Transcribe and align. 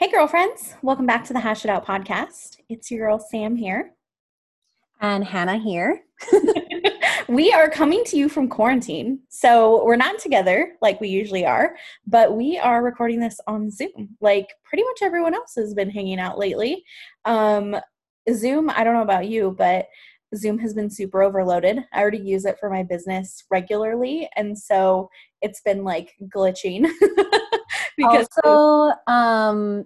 Hey, 0.00 0.10
girlfriends. 0.10 0.76
Welcome 0.80 1.04
back 1.04 1.24
to 1.24 1.34
the 1.34 1.40
Hash 1.40 1.62
It 1.62 1.70
Out 1.70 1.86
podcast. 1.86 2.56
It's 2.70 2.90
your 2.90 3.06
girl, 3.06 3.18
Sam, 3.18 3.54
here. 3.54 3.92
And 5.02 5.22
Hannah 5.22 5.58
here. 5.58 6.00
we 7.28 7.52
are 7.52 7.68
coming 7.68 8.02
to 8.04 8.16
you 8.16 8.30
from 8.30 8.48
quarantine. 8.48 9.18
So 9.28 9.84
we're 9.84 9.96
not 9.96 10.18
together 10.18 10.72
like 10.80 11.02
we 11.02 11.10
usually 11.10 11.44
are, 11.44 11.76
but 12.06 12.34
we 12.34 12.56
are 12.56 12.82
recording 12.82 13.20
this 13.20 13.38
on 13.46 13.70
Zoom, 13.70 14.16
like 14.22 14.48
pretty 14.64 14.84
much 14.84 15.00
everyone 15.02 15.34
else 15.34 15.52
has 15.58 15.74
been 15.74 15.90
hanging 15.90 16.18
out 16.18 16.38
lately. 16.38 16.82
Um, 17.26 17.76
Zoom, 18.32 18.70
I 18.70 18.84
don't 18.84 18.94
know 18.94 19.02
about 19.02 19.28
you, 19.28 19.54
but 19.58 19.86
Zoom 20.34 20.58
has 20.60 20.72
been 20.72 20.88
super 20.88 21.22
overloaded. 21.22 21.84
I 21.92 22.00
already 22.00 22.20
use 22.20 22.46
it 22.46 22.56
for 22.58 22.70
my 22.70 22.84
business 22.84 23.44
regularly. 23.50 24.30
And 24.34 24.58
so 24.58 25.10
it's 25.42 25.60
been 25.60 25.84
like 25.84 26.14
glitching. 26.34 26.88
because 28.00 28.28
also, 28.44 28.92
um, 29.06 29.84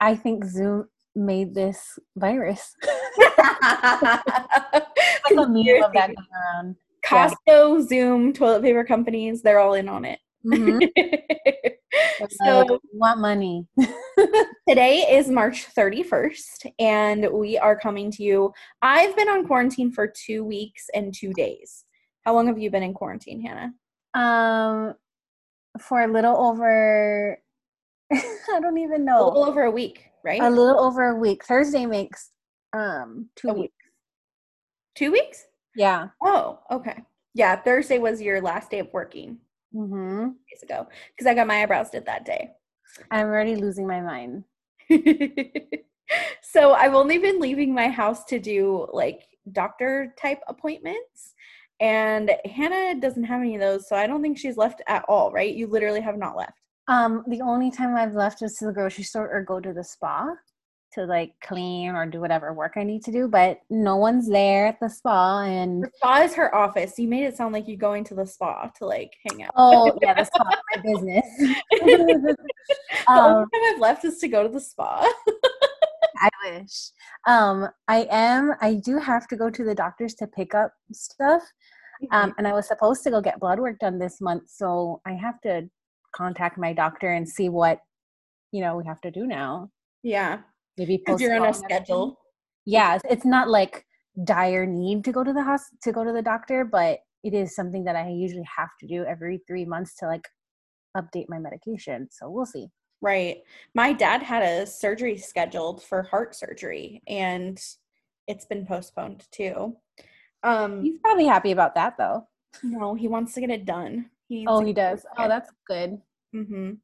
I 0.00 0.14
think 0.14 0.44
Zoom 0.44 0.88
made 1.14 1.54
this 1.54 1.98
virus. 2.16 2.74
like 3.18 3.40
a 5.32 5.48
meme 5.48 5.82
of 5.82 5.92
that 5.92 6.08
going 6.08 6.16
around. 6.54 6.76
Costco, 7.04 7.78
yeah. 7.78 7.80
Zoom, 7.86 8.32
toilet 8.32 8.62
paper 8.62 8.84
companies, 8.84 9.42
they're 9.42 9.58
all 9.58 9.74
in 9.74 9.88
on 9.88 10.04
it. 10.04 10.20
Mm-hmm. 10.46 10.80
so 12.30 12.80
want 12.92 13.20
money. 13.20 13.66
today 14.68 15.06
is 15.10 15.28
March 15.28 15.66
31st, 15.74 16.72
and 16.78 17.28
we 17.32 17.58
are 17.58 17.78
coming 17.78 18.10
to 18.12 18.22
you. 18.22 18.52
I've 18.82 19.16
been 19.16 19.28
on 19.28 19.46
quarantine 19.46 19.90
for 19.90 20.06
two 20.06 20.44
weeks 20.44 20.86
and 20.94 21.14
two 21.14 21.32
days. 21.32 21.84
How 22.24 22.34
long 22.34 22.46
have 22.46 22.58
you 22.58 22.70
been 22.70 22.82
in 22.82 22.94
quarantine, 22.94 23.40
Hannah? 23.40 23.72
Um, 24.14 24.94
for 25.80 26.02
a 26.02 26.12
little 26.12 26.36
over. 26.36 27.38
I 28.12 28.60
don't 28.60 28.78
even 28.78 29.04
know. 29.04 29.24
A 29.24 29.26
little 29.26 29.44
over 29.44 29.62
a 29.64 29.70
week, 29.70 30.04
right? 30.24 30.40
A 30.40 30.48
little 30.48 30.80
over 30.80 31.08
a 31.08 31.14
week. 31.14 31.44
Thursday 31.44 31.86
makes 31.86 32.30
um 32.72 33.28
two 33.36 33.48
a 33.48 33.52
weeks. 33.52 33.62
Week. 33.62 33.72
Two 34.94 35.12
weeks? 35.12 35.44
Yeah. 35.76 36.08
Oh, 36.22 36.60
okay. 36.70 37.02
Yeah, 37.34 37.56
Thursday 37.56 37.98
was 37.98 38.20
your 38.20 38.40
last 38.40 38.70
day 38.70 38.80
of 38.80 38.88
working 38.92 39.38
mm-hmm. 39.74 40.28
days 40.50 40.62
ago 40.62 40.88
because 41.10 41.30
I 41.30 41.34
got 41.34 41.46
my 41.46 41.62
eyebrows 41.62 41.90
did 41.90 42.06
that 42.06 42.24
day. 42.24 42.50
I'm 43.10 43.26
already 43.26 43.56
losing 43.56 43.86
my 43.86 44.00
mind. 44.00 44.44
so 46.42 46.72
I've 46.72 46.94
only 46.94 47.18
been 47.18 47.40
leaving 47.40 47.74
my 47.74 47.88
house 47.88 48.24
to 48.26 48.38
do 48.38 48.88
like 48.92 49.22
doctor 49.52 50.14
type 50.20 50.40
appointments. 50.48 51.34
And 51.80 52.32
Hannah 52.44 53.00
doesn't 53.00 53.24
have 53.24 53.40
any 53.40 53.54
of 53.54 53.60
those, 53.60 53.88
so 53.88 53.94
I 53.94 54.08
don't 54.08 54.20
think 54.20 54.36
she's 54.36 54.56
left 54.56 54.82
at 54.88 55.04
all, 55.08 55.30
right? 55.30 55.54
You 55.54 55.68
literally 55.68 56.00
have 56.00 56.18
not 56.18 56.36
left. 56.36 56.58
Um, 56.88 57.22
the 57.28 57.42
only 57.42 57.70
time 57.70 57.94
I've 57.94 58.14
left 58.14 58.42
is 58.42 58.54
to 58.54 58.66
the 58.66 58.72
grocery 58.72 59.04
store 59.04 59.30
or 59.30 59.42
go 59.42 59.60
to 59.60 59.72
the 59.74 59.84
spa 59.84 60.34
to 60.94 61.04
like 61.04 61.34
clean 61.42 61.90
or 61.90 62.06
do 62.06 62.18
whatever 62.18 62.54
work 62.54 62.72
I 62.76 62.82
need 62.82 63.04
to 63.04 63.12
do, 63.12 63.28
but 63.28 63.60
no 63.68 63.96
one's 63.96 64.26
there 64.26 64.66
at 64.66 64.80
the 64.80 64.88
spa 64.88 65.42
and 65.42 65.84
the 65.84 65.90
spa 65.96 66.22
is 66.22 66.34
her 66.34 66.54
office. 66.54 66.98
You 66.98 67.06
made 67.08 67.24
it 67.24 67.36
sound 67.36 67.52
like 67.52 67.68
you're 67.68 67.76
going 67.76 68.04
to 68.04 68.14
the 68.14 68.26
spa 68.26 68.70
to 68.78 68.86
like 68.86 69.12
hang 69.28 69.42
out. 69.42 69.50
Oh 69.54 69.96
yeah, 70.00 70.14
the 70.14 70.24
spa 70.24 70.44
my 70.44 70.82
business. 70.82 71.26
the 71.38 72.36
um, 73.06 73.18
only 73.18 73.46
time 73.52 73.74
I've 73.74 73.80
left 73.80 74.04
is 74.06 74.18
to 74.18 74.28
go 74.28 74.42
to 74.42 74.48
the 74.48 74.60
spa. 74.60 75.06
I 76.20 76.28
wish. 76.44 76.90
Um, 77.26 77.68
I 77.86 78.08
am 78.10 78.54
I 78.62 78.74
do 78.74 78.98
have 78.98 79.28
to 79.28 79.36
go 79.36 79.50
to 79.50 79.62
the 79.62 79.74
doctors 79.74 80.14
to 80.14 80.26
pick 80.26 80.54
up 80.54 80.72
stuff. 80.92 81.42
Um, 82.12 82.32
and 82.38 82.46
I 82.46 82.52
was 82.52 82.68
supposed 82.68 83.02
to 83.02 83.10
go 83.10 83.20
get 83.20 83.40
blood 83.40 83.58
work 83.58 83.80
done 83.80 83.98
this 83.98 84.20
month, 84.20 84.44
so 84.46 85.00
I 85.04 85.14
have 85.14 85.40
to 85.40 85.68
contact 86.14 86.58
my 86.58 86.72
doctor 86.72 87.12
and 87.12 87.28
see 87.28 87.48
what 87.48 87.80
you 88.52 88.60
know 88.60 88.76
we 88.76 88.84
have 88.86 89.00
to 89.02 89.10
do 89.10 89.26
now. 89.26 89.70
Yeah 90.02 90.38
maybe 90.78 90.96
because 90.96 91.20
you're 91.20 91.38
on 91.38 91.48
a 91.48 91.52
schedule. 91.52 92.18
Yeah, 92.64 92.98
it's 93.10 93.24
not 93.24 93.48
like 93.48 93.84
dire 94.24 94.66
need 94.66 95.04
to 95.04 95.12
go 95.12 95.24
to 95.24 95.32
the 95.32 95.42
hospital 95.42 95.78
to 95.82 95.92
go 95.92 96.04
to 96.04 96.12
the 96.12 96.22
doctor, 96.22 96.64
but 96.64 97.00
it 97.24 97.34
is 97.34 97.54
something 97.54 97.84
that 97.84 97.96
I 97.96 98.08
usually 98.08 98.46
have 98.56 98.70
to 98.80 98.86
do 98.86 99.04
every 99.04 99.40
three 99.46 99.64
months 99.64 99.96
to 99.96 100.06
like 100.06 100.26
update 100.96 101.26
my 101.28 101.38
medication. 101.38 102.08
So 102.10 102.30
we'll 102.30 102.46
see. 102.46 102.68
Right. 103.00 103.38
My 103.74 103.92
dad 103.92 104.22
had 104.22 104.42
a 104.42 104.66
surgery 104.66 105.16
scheduled 105.16 105.82
for 105.82 106.02
heart 106.02 106.34
surgery 106.34 107.02
and 107.06 107.60
it's 108.26 108.44
been 108.44 108.66
postponed 108.66 109.26
too. 109.32 109.76
Um 110.42 110.82
He's 110.82 110.98
probably 111.02 111.26
happy 111.26 111.52
about 111.52 111.74
that 111.74 111.96
though. 111.98 112.26
No, 112.62 112.94
he 112.94 113.08
wants 113.08 113.34
to 113.34 113.40
get 113.40 113.50
it 113.50 113.64
done. 113.64 114.10
He 114.28 114.46
oh, 114.46 114.62
he 114.62 114.72
does. 114.72 115.04
Oh, 115.18 115.28
that's 115.28 115.50
good. 115.66 115.98
Mm-hmm 116.34 116.74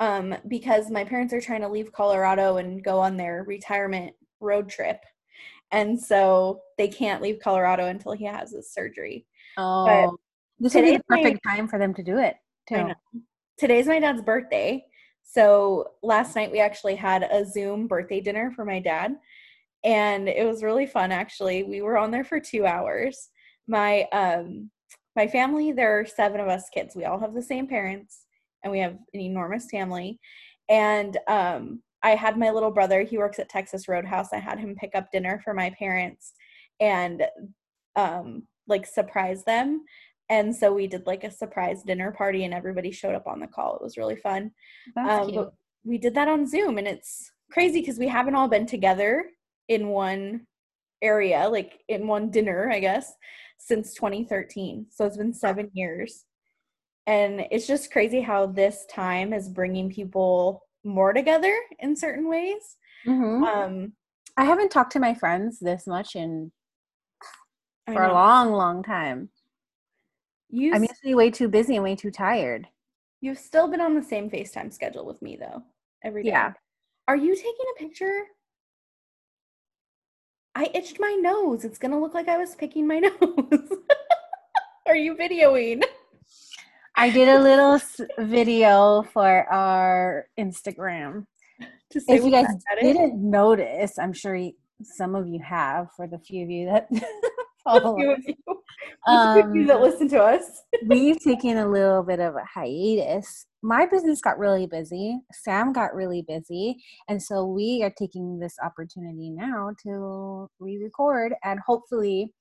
um, 0.00 0.34
because 0.48 0.90
my 0.90 1.04
parents 1.04 1.32
are 1.32 1.40
trying 1.40 1.62
to 1.62 1.68
leave 1.68 1.92
Colorado 1.92 2.58
and 2.58 2.82
go 2.82 2.98
on 2.98 3.16
their 3.16 3.44
retirement 3.46 4.14
road 4.40 4.68
trip. 4.68 5.00
And 5.72 6.00
so 6.00 6.60
they 6.78 6.88
can't 6.88 7.22
leave 7.22 7.40
Colorado 7.42 7.86
until 7.86 8.12
he 8.12 8.24
has 8.24 8.52
his 8.52 8.72
surgery. 8.72 9.26
Oh, 9.56 9.84
but 9.84 10.10
this 10.60 10.74
would 10.74 10.84
be 10.84 10.96
the 10.96 11.02
perfect 11.08 11.40
my, 11.44 11.56
time 11.56 11.68
for 11.68 11.78
them 11.78 11.94
to 11.94 12.02
do 12.02 12.18
it. 12.18 12.36
Too. 12.68 12.92
Today's 13.58 13.86
my 13.86 13.98
dad's 13.98 14.22
birthday. 14.22 14.84
So 15.22 15.92
last 16.02 16.36
night 16.36 16.52
we 16.52 16.60
actually 16.60 16.94
had 16.94 17.22
a 17.24 17.44
Zoom 17.44 17.86
birthday 17.86 18.20
dinner 18.20 18.52
for 18.54 18.64
my 18.64 18.80
dad. 18.80 19.16
And 19.82 20.28
it 20.28 20.46
was 20.46 20.62
really 20.62 20.86
fun 20.86 21.10
actually. 21.10 21.62
We 21.62 21.80
were 21.80 21.96
on 21.96 22.10
there 22.10 22.24
for 22.24 22.38
two 22.38 22.66
hours. 22.66 23.30
My 23.66 24.02
um 24.12 24.70
my 25.16 25.26
family, 25.26 25.72
there 25.72 25.98
are 25.98 26.06
seven 26.06 26.40
of 26.40 26.48
us 26.48 26.68
kids. 26.72 26.94
We 26.94 27.06
all 27.06 27.18
have 27.18 27.34
the 27.34 27.42
same 27.42 27.66
parents 27.66 28.26
and 28.62 28.70
we 28.70 28.78
have 28.80 28.92
an 29.14 29.20
enormous 29.20 29.66
family. 29.70 30.20
And 30.68 31.16
um, 31.26 31.82
I 32.02 32.10
had 32.10 32.38
my 32.38 32.50
little 32.50 32.70
brother, 32.70 33.02
he 33.02 33.18
works 33.18 33.38
at 33.38 33.48
Texas 33.48 33.88
Roadhouse. 33.88 34.32
I 34.32 34.38
had 34.38 34.58
him 34.58 34.76
pick 34.78 34.94
up 34.94 35.10
dinner 35.10 35.40
for 35.42 35.54
my 35.54 35.70
parents 35.78 36.34
and 36.80 37.24
um, 37.96 38.42
like 38.68 38.86
surprise 38.86 39.42
them. 39.44 39.84
And 40.28 40.54
so 40.54 40.72
we 40.72 40.86
did 40.86 41.06
like 41.06 41.24
a 41.24 41.30
surprise 41.30 41.82
dinner 41.82 42.12
party 42.12 42.44
and 42.44 42.52
everybody 42.52 42.90
showed 42.90 43.14
up 43.14 43.26
on 43.26 43.40
the 43.40 43.46
call. 43.46 43.76
It 43.76 43.82
was 43.82 43.96
really 43.96 44.16
fun. 44.16 44.50
That's 44.94 45.24
um, 45.24 45.30
cute. 45.30 45.52
we 45.84 45.98
did 45.98 46.14
that 46.14 46.28
on 46.28 46.46
Zoom 46.46 46.78
and 46.78 46.86
it's 46.86 47.30
crazy 47.50 47.80
because 47.80 47.98
we 47.98 48.08
haven't 48.08 48.34
all 48.34 48.48
been 48.48 48.66
together 48.66 49.30
in 49.68 49.88
one 49.88 50.46
area, 51.02 51.48
like 51.48 51.82
in 51.88 52.06
one 52.06 52.30
dinner, 52.30 52.70
I 52.70 52.80
guess, 52.80 53.12
since 53.58 53.94
2013. 53.94 54.86
So 54.90 55.04
it's 55.04 55.16
been 55.16 55.34
seven 55.34 55.70
years. 55.72 56.24
And 57.06 57.46
it's 57.50 57.66
just 57.66 57.92
crazy 57.92 58.20
how 58.20 58.46
this 58.46 58.84
time 58.90 59.32
is 59.32 59.48
bringing 59.48 59.90
people 59.90 60.64
more 60.84 61.12
together 61.12 61.54
in 61.78 61.96
certain 61.96 62.28
ways. 62.28 62.76
Mm-hmm. 63.06 63.44
um 63.44 63.92
i 64.36 64.44
haven't 64.44 64.70
talked 64.70 64.92
to 64.92 64.98
my 64.98 65.14
friends 65.14 65.60
this 65.60 65.86
much 65.86 66.16
in 66.16 66.50
for 67.86 68.02
a 68.02 68.12
long 68.12 68.50
long 68.52 68.82
time. 68.82 69.28
You 70.48 70.74
i'm 70.74 70.82
usually 70.82 71.14
way 71.14 71.30
too 71.30 71.48
busy 71.48 71.76
and 71.76 71.84
way 71.84 71.94
too 71.94 72.10
tired. 72.10 72.66
You've 73.20 73.38
still 73.38 73.68
been 73.68 73.80
on 73.80 73.94
the 73.94 74.02
same 74.02 74.28
facetime 74.28 74.72
schedule 74.72 75.06
with 75.06 75.22
me 75.22 75.36
though 75.36 75.62
every 76.02 76.24
day. 76.24 76.30
Yeah. 76.30 76.52
Are 77.06 77.16
you 77.16 77.36
taking 77.36 77.66
a 77.76 77.78
picture 77.78 78.24
i 80.56 80.68
itched 80.74 80.98
my 80.98 81.12
nose 81.20 81.64
it's 81.64 81.78
gonna 81.78 82.00
look 82.00 82.14
like 82.14 82.28
i 82.28 82.36
was 82.36 82.56
picking 82.56 82.86
my 82.86 82.98
nose 83.20 83.68
are 84.86 84.96
you 84.96 85.14
videoing 85.14 85.82
I 86.98 87.10
did 87.10 87.28
a 87.28 87.38
little 87.38 87.78
video 88.18 89.02
for 89.12 89.44
our 89.52 90.26
Instagram. 90.38 91.26
if 91.90 92.24
you 92.24 92.30
guys 92.30 92.46
didn't 92.80 93.18
notice, 93.18 93.98
I'm 93.98 94.14
sure 94.14 94.40
some 94.82 95.14
of 95.14 95.28
you 95.28 95.38
have. 95.40 95.88
For 95.94 96.06
the 96.06 96.18
few 96.18 96.44
of 96.44 96.50
you 96.50 96.66
that 96.66 96.88
follow 97.80 98.12
us, 98.12 98.20
um, 99.06 99.54
you 99.54 99.66
that 99.66 99.80
listen 99.80 100.08
to 100.08 100.22
us, 100.22 100.62
we've 100.86 101.20
taken 101.20 101.58
a 101.58 101.68
little 101.68 102.02
bit 102.02 102.20
of 102.20 102.34
a 102.34 102.44
hiatus. 102.44 103.46
My 103.62 103.86
business 103.86 104.20
got 104.20 104.38
really 104.38 104.66
busy. 104.66 105.18
Sam 105.32 105.72
got 105.72 105.94
really 105.94 106.22
busy, 106.26 106.76
and 107.08 107.22
so 107.22 107.46
we 107.46 107.82
are 107.82 107.92
taking 107.98 108.38
this 108.38 108.54
opportunity 108.64 109.30
now 109.30 109.70
to 109.82 110.48
re-record 110.60 111.34
and 111.44 111.60
hopefully 111.66 112.32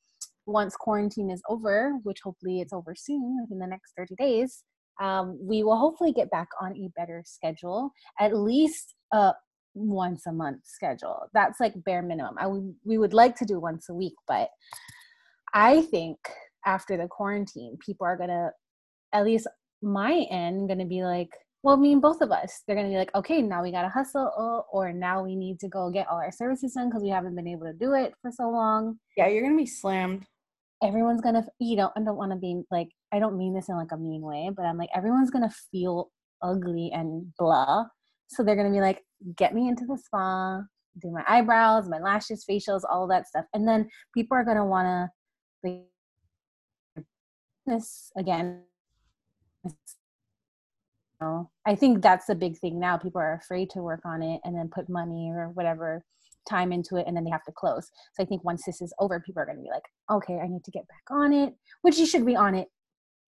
once 0.45 0.75
quarantine 0.75 1.31
is 1.31 1.41
over, 1.49 1.93
which 2.03 2.19
hopefully 2.23 2.61
it's 2.61 2.73
over 2.73 2.93
soon 2.95 3.39
within 3.41 3.59
the 3.59 3.67
next 3.67 3.93
30 3.97 4.15
days, 4.15 4.63
um, 5.01 5.37
we 5.41 5.63
will 5.63 5.77
hopefully 5.77 6.13
get 6.13 6.29
back 6.29 6.47
on 6.61 6.75
a 6.77 6.89
better 6.95 7.23
schedule, 7.25 7.91
at 8.19 8.35
least 8.35 8.93
a 9.11 9.33
once 9.73 10.25
a 10.25 10.31
month 10.31 10.61
schedule. 10.63 11.27
That's 11.33 11.59
like 11.59 11.73
bare 11.83 12.01
minimum. 12.01 12.35
I 12.39 12.47
we 12.85 12.97
would 12.97 13.13
like 13.13 13.35
to 13.37 13.45
do 13.45 13.59
once 13.59 13.89
a 13.89 13.93
week, 13.93 14.15
but 14.27 14.49
I 15.55 15.81
think 15.81 16.17
after 16.65 16.97
the 16.97 17.07
quarantine, 17.07 17.77
people 17.83 18.05
are 18.05 18.17
gonna, 18.17 18.51
at 19.11 19.25
least 19.25 19.47
my 19.81 20.27
end, 20.29 20.69
gonna 20.69 20.85
be 20.85 21.03
like, 21.03 21.29
well, 21.63 21.75
I 21.75 21.79
mean, 21.79 21.99
both 21.99 22.21
of 22.21 22.31
us. 22.31 22.61
They're 22.67 22.75
gonna 22.75 22.89
be 22.89 22.97
like, 22.97 23.15
okay, 23.15 23.41
now 23.41 23.63
we 23.63 23.71
gotta 23.71 23.89
hustle, 23.89 24.31
oh, 24.37 24.65
or 24.71 24.93
now 24.93 25.23
we 25.23 25.35
need 25.35 25.59
to 25.61 25.67
go 25.67 25.89
get 25.89 26.07
all 26.07 26.17
our 26.17 26.31
services 26.31 26.73
done 26.73 26.89
because 26.89 27.01
we 27.01 27.09
haven't 27.09 27.35
been 27.35 27.47
able 27.47 27.65
to 27.65 27.73
do 27.73 27.93
it 27.93 28.13
for 28.21 28.29
so 28.31 28.49
long. 28.49 28.99
Yeah, 29.17 29.27
you're 29.27 29.43
gonna 29.43 29.57
be 29.57 29.65
slammed 29.65 30.25
everyone's 30.83 31.21
gonna 31.21 31.41
you 31.57 31.77
know 31.77 31.89
i 31.95 32.01
don't 32.01 32.17
want 32.17 32.33
to 32.33 32.37
be 32.37 32.61
like 32.69 32.89
i 33.13 33.17
don't 33.17 33.37
mean 33.37 33.55
this 33.55 33.69
in 33.69 33.77
like 33.77 33.93
a 33.93 33.97
mean 33.97 34.21
way 34.21 34.51
but 34.55 34.65
i'm 34.65 34.77
like 34.77 34.89
everyone's 34.93 35.31
gonna 35.31 35.49
feel 35.71 36.11
ugly 36.41 36.91
and 36.93 37.25
blah 37.39 37.85
so 38.27 38.43
they're 38.43 38.57
gonna 38.57 38.69
be 38.69 38.81
like 38.81 39.01
get 39.37 39.53
me 39.53 39.67
into 39.67 39.85
the 39.85 39.97
spa, 39.97 40.61
do 41.01 41.11
my 41.11 41.23
eyebrows, 41.27 41.89
my 41.89 41.99
lashes, 41.99 42.45
facials, 42.49 42.81
all 42.89 43.07
that 43.07 43.27
stuff. 43.27 43.45
And 43.53 43.67
then 43.67 43.89
people 44.13 44.37
are 44.37 44.65
want 44.65 44.85
to 44.85 45.09
this 47.65 48.11
again. 48.17 48.61
I 51.65 51.75
think 51.75 52.01
that's 52.01 52.25
the 52.27 52.35
big 52.35 52.57
thing 52.57 52.79
now. 52.79 52.97
People 52.97 53.21
are 53.21 53.33
afraid 53.33 53.69
to 53.71 53.79
work 53.79 54.01
on 54.05 54.21
it 54.21 54.41
and 54.43 54.55
then 54.55 54.69
put 54.69 54.89
money 54.89 55.31
or 55.31 55.49
whatever 55.49 56.03
time 56.47 56.71
into 56.71 56.97
it 56.97 57.05
and 57.07 57.17
then 57.17 57.23
they 57.23 57.31
have 57.31 57.43
to 57.45 57.51
close. 57.51 57.89
So 58.13 58.23
I 58.23 58.25
think 58.25 58.43
once 58.43 58.63
this 58.65 58.81
is 58.81 58.93
over, 58.99 59.19
people 59.19 59.41
are 59.41 59.45
going 59.45 59.57
to 59.57 59.63
be 59.63 59.69
like, 59.69 59.83
okay, 60.11 60.39
I 60.39 60.47
need 60.47 60.63
to 60.63 60.71
get 60.71 60.87
back 60.87 61.03
on 61.09 61.33
it, 61.33 61.55
which 61.81 61.97
you 61.97 62.05
should 62.05 62.25
be 62.25 62.35
on 62.35 62.55
it 62.55 62.67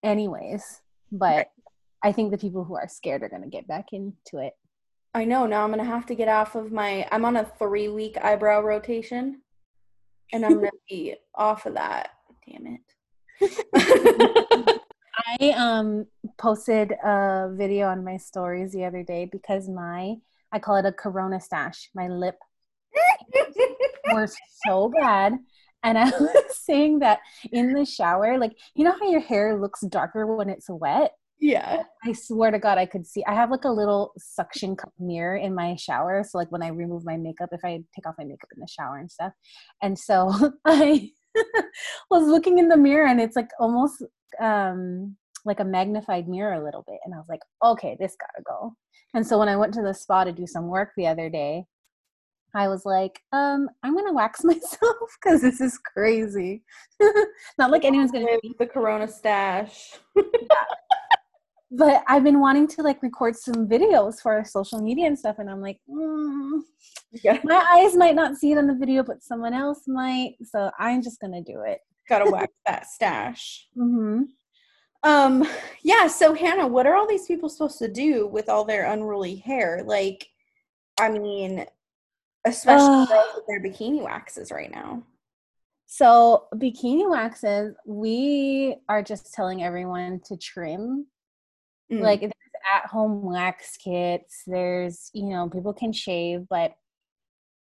anyways. 0.04 0.82
But 1.12 1.36
right. 1.36 1.48
I 2.04 2.12
think 2.12 2.32
the 2.32 2.38
people 2.38 2.64
who 2.64 2.76
are 2.76 2.88
scared 2.88 3.24
are 3.24 3.30
going 3.30 3.44
to 3.44 3.50
get 3.50 3.68
back 3.68 3.94
into 3.94 4.40
it. 4.44 4.54
I 5.14 5.26
know. 5.26 5.46
Now 5.46 5.64
I'm 5.64 5.72
going 5.72 5.80
to 5.80 5.86
have 5.86 6.08
to 6.08 6.16
get 6.16 6.28
off 6.28 6.56
of 6.56 6.72
my, 6.72 7.08
I'm 7.12 7.26
on 7.26 7.38
a 7.38 7.46
three 7.46 7.88
week 7.88 8.18
eyebrow 8.18 8.62
rotation 8.62 9.42
and 10.34 10.46
I'm 10.46 10.56
going 10.56 10.72
to 10.72 10.78
be 10.90 11.16
off 11.36 11.66
of 11.66 11.76
that. 11.76 12.10
Damn 12.48 12.68
it. 12.68 12.82
I 15.40 15.50
um 15.52 16.06
posted 16.38 16.92
a 16.92 17.50
video 17.54 17.88
on 17.88 18.04
my 18.04 18.18
stories 18.18 18.72
the 18.72 18.86
other 18.86 19.04
day 19.04 19.28
because 19.32 19.68
my 19.68 20.16
I 20.52 20.60
call 20.60 20.78
it 20.78 20.86
a 20.86 20.92
corona 20.92 21.40
stash. 21.40 21.90
My 21.96 22.08
lip 22.08 22.38
were 24.14 24.30
so 24.66 24.90
bad. 24.90 25.34
And 25.84 25.98
I 25.98 26.06
was 26.06 26.58
saying 26.66 27.00
that 27.00 27.20
in 27.52 27.74
the 27.74 27.86
shower, 27.86 28.40
like, 28.40 28.58
you 28.74 28.84
know 28.84 28.96
how 29.00 29.10
your 29.10 29.20
hair 29.20 29.60
looks 29.60 29.82
darker 29.82 30.36
when 30.36 30.50
it's 30.50 30.70
wet? 30.70 31.12
Yeah. 31.40 31.84
I 32.04 32.14
swear 32.14 32.50
to 32.52 32.58
God, 32.58 32.78
I 32.78 32.86
could 32.86 33.06
see. 33.06 33.24
I 33.28 33.34
have 33.34 33.52
like 33.52 33.66
a 33.66 33.70
little 33.70 34.14
suction 34.18 34.76
cup 34.76 34.94
mirror 35.00 35.36
in 35.36 35.54
my 35.54 35.76
shower. 35.76 36.24
So, 36.24 36.38
like, 36.38 36.52
when 36.52 36.64
I 36.64 36.70
remove 36.70 37.06
my 37.06 37.18
makeup, 37.18 37.50
if 37.52 37.64
I 37.64 37.84
take 37.94 38.08
off 38.08 38.16
my 38.18 38.24
makeup 38.24 38.50
in 38.56 38.62
the 38.62 38.68
shower 38.68 38.98
and 38.98 39.12
stuff. 39.12 39.34
And 39.82 40.00
so 40.00 40.54
I 40.66 41.12
was 42.10 42.28
looking 42.28 42.60
in 42.60 42.68
the 42.68 42.78
mirror 42.78 43.08
and 43.08 43.20
it's 43.20 43.36
like 43.36 43.50
almost 43.60 44.04
um 44.40 45.16
like 45.46 45.60
a 45.60 45.66
magnified 45.66 46.28
mirror 46.28 46.54
a 46.54 46.64
little 46.64 46.84
bit. 46.88 47.00
And 47.06 47.14
I 47.14 47.18
was 47.18 47.30
like, 47.30 47.42
okay, 47.64 47.96
this 48.00 48.18
gotta 48.20 48.44
go. 48.44 48.76
And 49.14 49.26
so 49.26 49.38
when 49.38 49.48
I 49.48 49.56
went 49.56 49.74
to 49.76 49.82
the 49.82 49.94
spa 49.94 50.24
to 50.24 50.32
do 50.32 50.48
some 50.48 50.68
work 50.68 50.90
the 50.98 51.08
other 51.08 51.30
day, 51.30 51.66
I 52.56 52.68
was 52.68 52.86
like, 52.86 53.20
um, 53.32 53.70
I'm 53.84 53.96
gonna 53.96 54.14
wax 54.14 54.44
myself 54.44 55.18
because 55.22 55.42
this 55.42 55.62
is 55.62 55.78
crazy. 55.78 56.64
Not 57.58 57.72
like 57.72 57.86
anyone's 57.86 58.12
gonna 58.12 58.26
be 58.42 58.56
the 58.58 58.66
Corona 58.66 59.08
stash. 59.08 59.92
But 61.72 62.04
I've 62.08 62.24
been 62.24 62.40
wanting 62.40 62.68
to 62.70 62.84
like 62.84 63.04
record 63.04 63.36
some 63.36 63.68
videos 63.68 64.22
for 64.22 64.44
social 64.46 64.82
media 64.82 65.08
and 65.08 65.20
stuff, 65.20 65.40
and 65.40 65.50
I'm 65.50 65.62
like, 65.62 65.80
mm, 65.90 66.62
yeah. 67.24 67.40
my 67.44 67.64
eyes 67.78 67.96
might 67.96 68.16
not 68.16 68.38
see 68.38 68.52
it 68.52 68.58
on 68.58 68.68
the 68.68 68.76
video, 68.76 69.04
but 69.04 69.24
someone 69.24 69.54
else 69.54 69.84
might. 69.88 70.36
So 70.44 70.72
I'm 70.80 71.02
just 71.02 71.20
gonna 71.20 71.42
do 71.42 71.62
it. 71.62 71.80
Gotta 72.10 72.30
wax 72.32 72.54
that 72.66 72.88
stash. 72.88 73.68
Mm-hmm. 73.78 74.24
Um, 75.04 75.48
yeah. 75.84 76.08
So 76.08 76.34
Hannah, 76.34 76.68
what 76.68 76.88
are 76.88 76.96
all 76.96 77.08
these 77.08 77.28
people 77.28 77.50
supposed 77.50 77.80
to 77.80 77.88
do 77.88 78.28
with 78.28 78.50
all 78.50 78.66
their 78.66 78.92
unruly 78.92 79.36
hair? 79.36 79.84
Like, 79.86 80.28
I 81.00 81.10
mean, 81.10 81.66
especially 82.46 83.16
uh, 83.16 83.24
with 83.36 83.46
their 83.48 83.62
bikini 83.62 84.02
waxes 84.02 84.52
right 84.52 84.72
now. 84.72 85.04
So, 85.88 86.48
bikini 86.56 87.10
waxes, 87.10 87.76
we 87.86 88.76
are 88.90 89.04
just 89.04 89.34
telling 89.34 89.64
everyone 89.64 90.20
to 90.26 90.38
trim. 90.38 91.06
Mm. 91.92 92.02
Like, 92.02 92.22
there's 92.22 92.32
at 92.74 92.90
home 92.90 93.22
wax 93.22 93.78
kits, 93.78 94.42
there's, 94.48 95.12
you 95.14 95.26
know, 95.26 95.48
people 95.50 95.74
can 95.74 95.94
shave, 95.94 96.48
but 96.50 96.76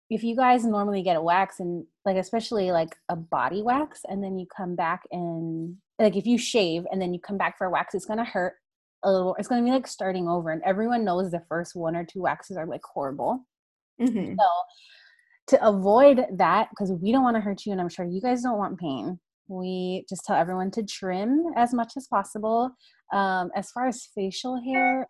if 0.09 0.23
you 0.23 0.35
guys 0.35 0.65
normally 0.65 1.01
get 1.01 1.17
a 1.17 1.21
wax 1.21 1.59
and 1.59 1.85
like 2.05 2.17
especially 2.17 2.71
like 2.71 2.95
a 3.09 3.15
body 3.15 3.61
wax 3.61 4.01
and 4.07 4.23
then 4.23 4.38
you 4.38 4.45
come 4.55 4.75
back 4.75 5.01
and 5.11 5.75
like 6.00 6.15
if 6.15 6.25
you 6.25 6.38
shave 6.38 6.83
and 6.91 7.01
then 7.01 7.13
you 7.13 7.19
come 7.19 7.38
back 7.38 7.57
for 7.57 7.67
a 7.67 7.69
wax 7.69 7.95
it's 7.95 8.05
gonna 8.05 8.23
hurt 8.23 8.53
a 9.03 9.11
little 9.11 9.35
it's 9.39 9.47
gonna 9.47 9.63
be 9.63 9.71
like 9.71 9.88
starting 9.88 10.27
over 10.27 10.51
and 10.51 10.61
everyone 10.63 11.03
knows 11.03 11.31
the 11.31 11.44
first 11.50 11.75
one 11.75 11.95
or 11.95 12.05
two 12.05 12.21
waxes 12.21 12.57
are 12.57 12.67
like 12.67 12.81
horrible 12.83 13.45
Mm-hmm. 14.01 14.35
So 14.39 14.47
to 15.47 15.67
avoid 15.67 16.25
that, 16.38 16.69
because 16.69 16.91
we 16.91 17.11
don't 17.11 17.23
want 17.23 17.35
to 17.35 17.41
hurt 17.41 17.65
you, 17.65 17.71
and 17.71 17.81
I'm 17.81 17.89
sure 17.89 18.05
you 18.05 18.21
guys 18.21 18.44
don't 18.44 18.57
want 18.57 18.79
pain, 18.79 19.19
we 19.47 20.05
just 20.09 20.23
tell 20.25 20.35
everyone 20.35 20.71
to 20.71 20.83
trim 20.83 21.45
as 21.55 21.73
much 21.73 21.94
as 21.97 22.07
possible. 22.07 22.71
Um, 23.11 23.51
as 23.55 23.69
far 23.71 23.88
as 23.88 24.07
facial 24.15 24.61
hair, 24.63 25.07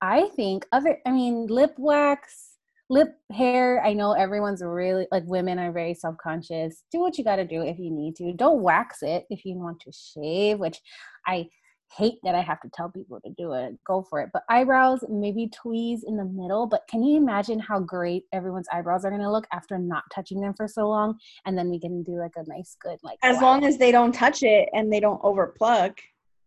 I 0.00 0.28
think 0.36 0.66
other, 0.72 0.98
I 1.06 1.10
mean, 1.10 1.46
lip 1.46 1.74
wax, 1.76 2.49
lip 2.90 3.14
hair. 3.32 3.82
I 3.82 3.94
know 3.94 4.12
everyone's 4.12 4.62
really 4.62 5.06
like 5.10 5.22
women 5.24 5.58
are 5.58 5.72
very 5.72 5.94
self 5.94 6.16
conscious. 6.22 6.84
Do 6.92 7.00
what 7.00 7.16
you 7.16 7.24
got 7.24 7.36
to 7.36 7.46
do 7.46 7.62
if 7.62 7.78
you 7.78 7.90
need 7.90 8.16
to. 8.16 8.34
Don't 8.34 8.60
wax 8.60 8.98
it 9.02 9.24
if 9.30 9.44
you 9.44 9.56
want 9.56 9.80
to 9.80 9.92
shave, 9.92 10.58
which 10.58 10.78
I 11.26 11.48
hate 11.96 12.18
that 12.22 12.34
I 12.34 12.40
have 12.40 12.60
to 12.60 12.70
tell 12.72 12.88
people 12.88 13.20
to 13.24 13.30
do 13.36 13.52
it. 13.52 13.74
Go 13.86 14.06
for 14.08 14.20
it. 14.20 14.30
But 14.32 14.42
eyebrows, 14.48 15.00
maybe 15.08 15.48
tweeze 15.48 16.00
in 16.06 16.16
the 16.16 16.24
middle. 16.24 16.66
But 16.66 16.82
can 16.88 17.02
you 17.02 17.16
imagine 17.16 17.58
how 17.58 17.80
great 17.80 18.24
everyone's 18.32 18.68
eyebrows 18.72 19.04
are 19.04 19.10
going 19.10 19.22
to 19.22 19.30
look 19.30 19.46
after 19.52 19.78
not 19.78 20.04
touching 20.14 20.40
them 20.40 20.54
for 20.54 20.68
so 20.68 20.88
long? 20.88 21.18
And 21.46 21.58
then 21.58 21.70
we 21.70 21.80
can 21.80 22.02
do 22.02 22.18
like 22.18 22.32
a 22.36 22.44
nice, 22.46 22.76
good, 22.80 22.98
like. 23.02 23.18
As 23.22 23.36
wow. 23.36 23.42
long 23.42 23.64
as 23.64 23.78
they 23.78 23.90
don't 23.90 24.12
touch 24.12 24.42
it 24.42 24.68
and 24.72 24.92
they 24.92 25.00
don't 25.00 25.20
overplug. 25.22 25.96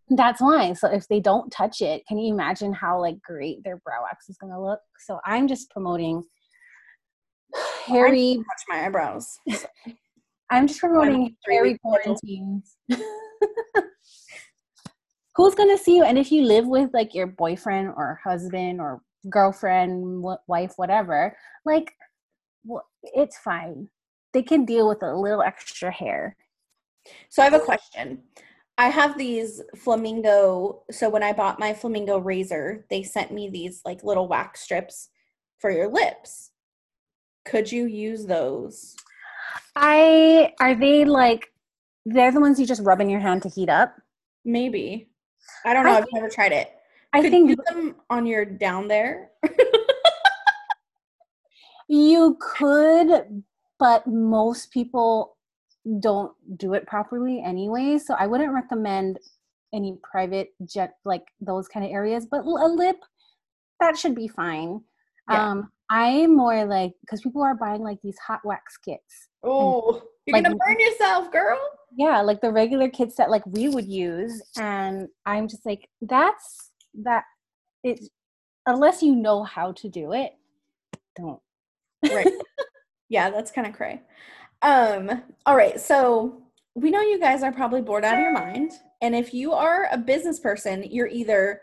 That's 0.10 0.42
why. 0.42 0.74
So 0.74 0.90
if 0.90 1.08
they 1.08 1.20
don't 1.20 1.50
touch 1.50 1.82
it, 1.82 2.04
can 2.08 2.18
you 2.18 2.34
imagine 2.34 2.74
how 2.74 3.00
like 3.00 3.22
great 3.22 3.64
their 3.64 3.78
brow 3.78 4.04
wax 4.04 4.30
is 4.30 4.38
going 4.38 4.54
to 4.54 4.62
look? 4.62 4.80
So 5.00 5.20
I'm 5.26 5.48
just 5.48 5.70
promoting 5.72 6.24
hairy. 7.86 8.36
touch 8.36 8.64
my 8.68 8.86
eyebrows. 8.86 9.40
I'm 10.50 10.68
just 10.68 10.80
promoting 10.80 11.36
hairy 11.48 11.78
quarantines. 11.80 12.78
who's 15.36 15.56
gonna 15.56 15.78
see 15.78 15.96
you 15.98 16.04
and 16.04 16.18
if 16.18 16.32
you 16.32 16.44
live 16.44 16.68
with 16.68 16.90
like 16.94 17.14
your 17.14 17.28
boyfriend 17.28 17.90
or 17.98 18.20
husband 18.24 18.80
or 18.80 19.02
girlfriend 19.30 20.24
wife 20.48 20.74
whatever 20.78 21.36
like 21.66 21.94
well, 22.66 22.86
it's 23.04 23.38
fine 23.38 23.88
they 24.34 24.44
can 24.44 24.66
deal 24.66 24.88
with 24.88 25.02
a 25.02 25.16
little 25.16 25.42
extra 25.42 25.92
hair 25.92 26.36
so 27.30 27.42
i 27.42 27.46
have 27.46 27.54
a 27.54 27.60
question 27.60 28.22
i 28.78 28.90
have 28.90 29.18
these 29.18 29.62
flamingo 29.76 30.84
so 30.92 31.10
when 31.10 31.24
i 31.24 31.32
bought 31.32 31.60
my 31.60 31.74
flamingo 31.74 32.18
razor 32.18 32.86
they 32.90 33.04
sent 33.04 33.32
me 33.32 33.50
these 33.50 33.82
like 33.86 34.04
little 34.04 34.28
wax 34.28 34.62
strips 34.62 35.10
for 35.60 35.70
your 35.72 35.88
lips 35.88 36.52
could 37.46 37.72
you 37.72 37.86
use 37.86 38.26
those 38.26 38.96
i 39.76 40.54
are 40.60 40.76
they 40.76 41.06
like 41.06 41.52
they're 42.06 42.32
the 42.32 42.40
ones 42.42 42.60
you 42.60 42.66
just 42.66 42.84
rub 42.84 43.00
in 43.00 43.10
your 43.10 43.20
hand 43.20 43.42
to 43.42 43.50
heat 43.50 43.70
up 43.70 43.96
maybe 44.44 45.08
I 45.66 45.74
don't 45.74 45.86
know. 45.86 45.92
I 45.92 45.96
have 45.96 46.08
never 46.14 46.30
tried 46.30 46.52
it. 46.52 46.72
I 47.14 47.22
Could 47.22 47.32
think 47.32 47.58
put 47.58 47.66
them 47.66 47.96
on 48.10 48.26
your 48.26 48.46
down 48.46 48.88
there. 48.88 49.32
you 51.88 52.38
could, 52.40 53.44
but 53.80 54.08
most 54.08 54.72
people 54.72 55.33
don't 56.00 56.34
do 56.58 56.74
it 56.74 56.88
properly 56.88 57.42
anyway. 57.44 57.98
So 57.98 58.16
I 58.18 58.28
wouldn't 58.28 58.54
recommend 58.54 59.20
any 59.74 59.98
private 60.04 60.54
jet 60.66 60.96
like 61.04 61.24
those 61.42 61.68
kind 61.68 61.86
of 61.86 61.92
areas. 61.92 62.26
But 62.30 62.46
a 62.46 62.68
lip, 62.68 62.98
that 63.80 63.98
should 63.98 64.16
be 64.16 64.28
fine. 64.28 64.82
Yeah. 65.30 65.52
Um, 65.52 65.72
I'm 65.90 66.36
more 66.36 66.66
like 66.66 66.94
because 67.02 67.22
people 67.22 67.44
are 67.44 67.56
buying 67.56 67.82
like 67.82 68.00
these 68.04 68.18
hot 68.18 68.42
wax 68.44 68.78
kits. 68.78 69.30
Oh, 69.44 70.02
you're 70.26 70.38
like, 70.38 70.44
gonna 70.44 70.56
burn 70.56 70.80
yourself, 70.80 71.32
girl. 71.32 71.60
Yeah, 71.96 72.22
like 72.22 72.42
the 72.42 72.52
regular 72.52 72.90
kits 72.90 73.16
that 73.18 73.30
like 73.30 73.46
we 73.46 73.70
would 73.70 73.88
use, 73.88 74.42
and 74.58 75.08
I'm 75.26 75.48
just 75.48 75.66
like, 75.66 75.90
that's 76.02 76.72
that. 77.04 77.26
It 77.84 78.00
unless 78.66 79.04
you 79.04 79.16
know 79.16 79.44
how 79.44 79.74
to 79.74 79.90
do 79.90 80.14
it, 80.14 80.34
don't. 81.16 81.40
Right. 82.04 82.28
yeah, 83.10 83.30
that's 83.30 83.52
kind 83.52 83.68
of 83.68 83.74
cray. 83.74 84.02
Um. 84.64 85.24
All 85.46 85.58
right, 85.58 85.80
so 85.80 86.42
we 86.74 86.90
know 86.90 87.02
you 87.02 87.20
guys 87.20 87.44
are 87.44 87.52
probably 87.52 87.82
bored 87.82 88.06
out 88.06 88.16
of 88.16 88.22
your 88.22 88.34
mind, 88.34 88.72
and 89.02 89.14
if 89.14 89.34
you 89.34 89.52
are 89.52 89.88
a 89.92 89.98
business 89.98 90.40
person, 90.40 90.84
you're 90.90 91.08
either 91.08 91.62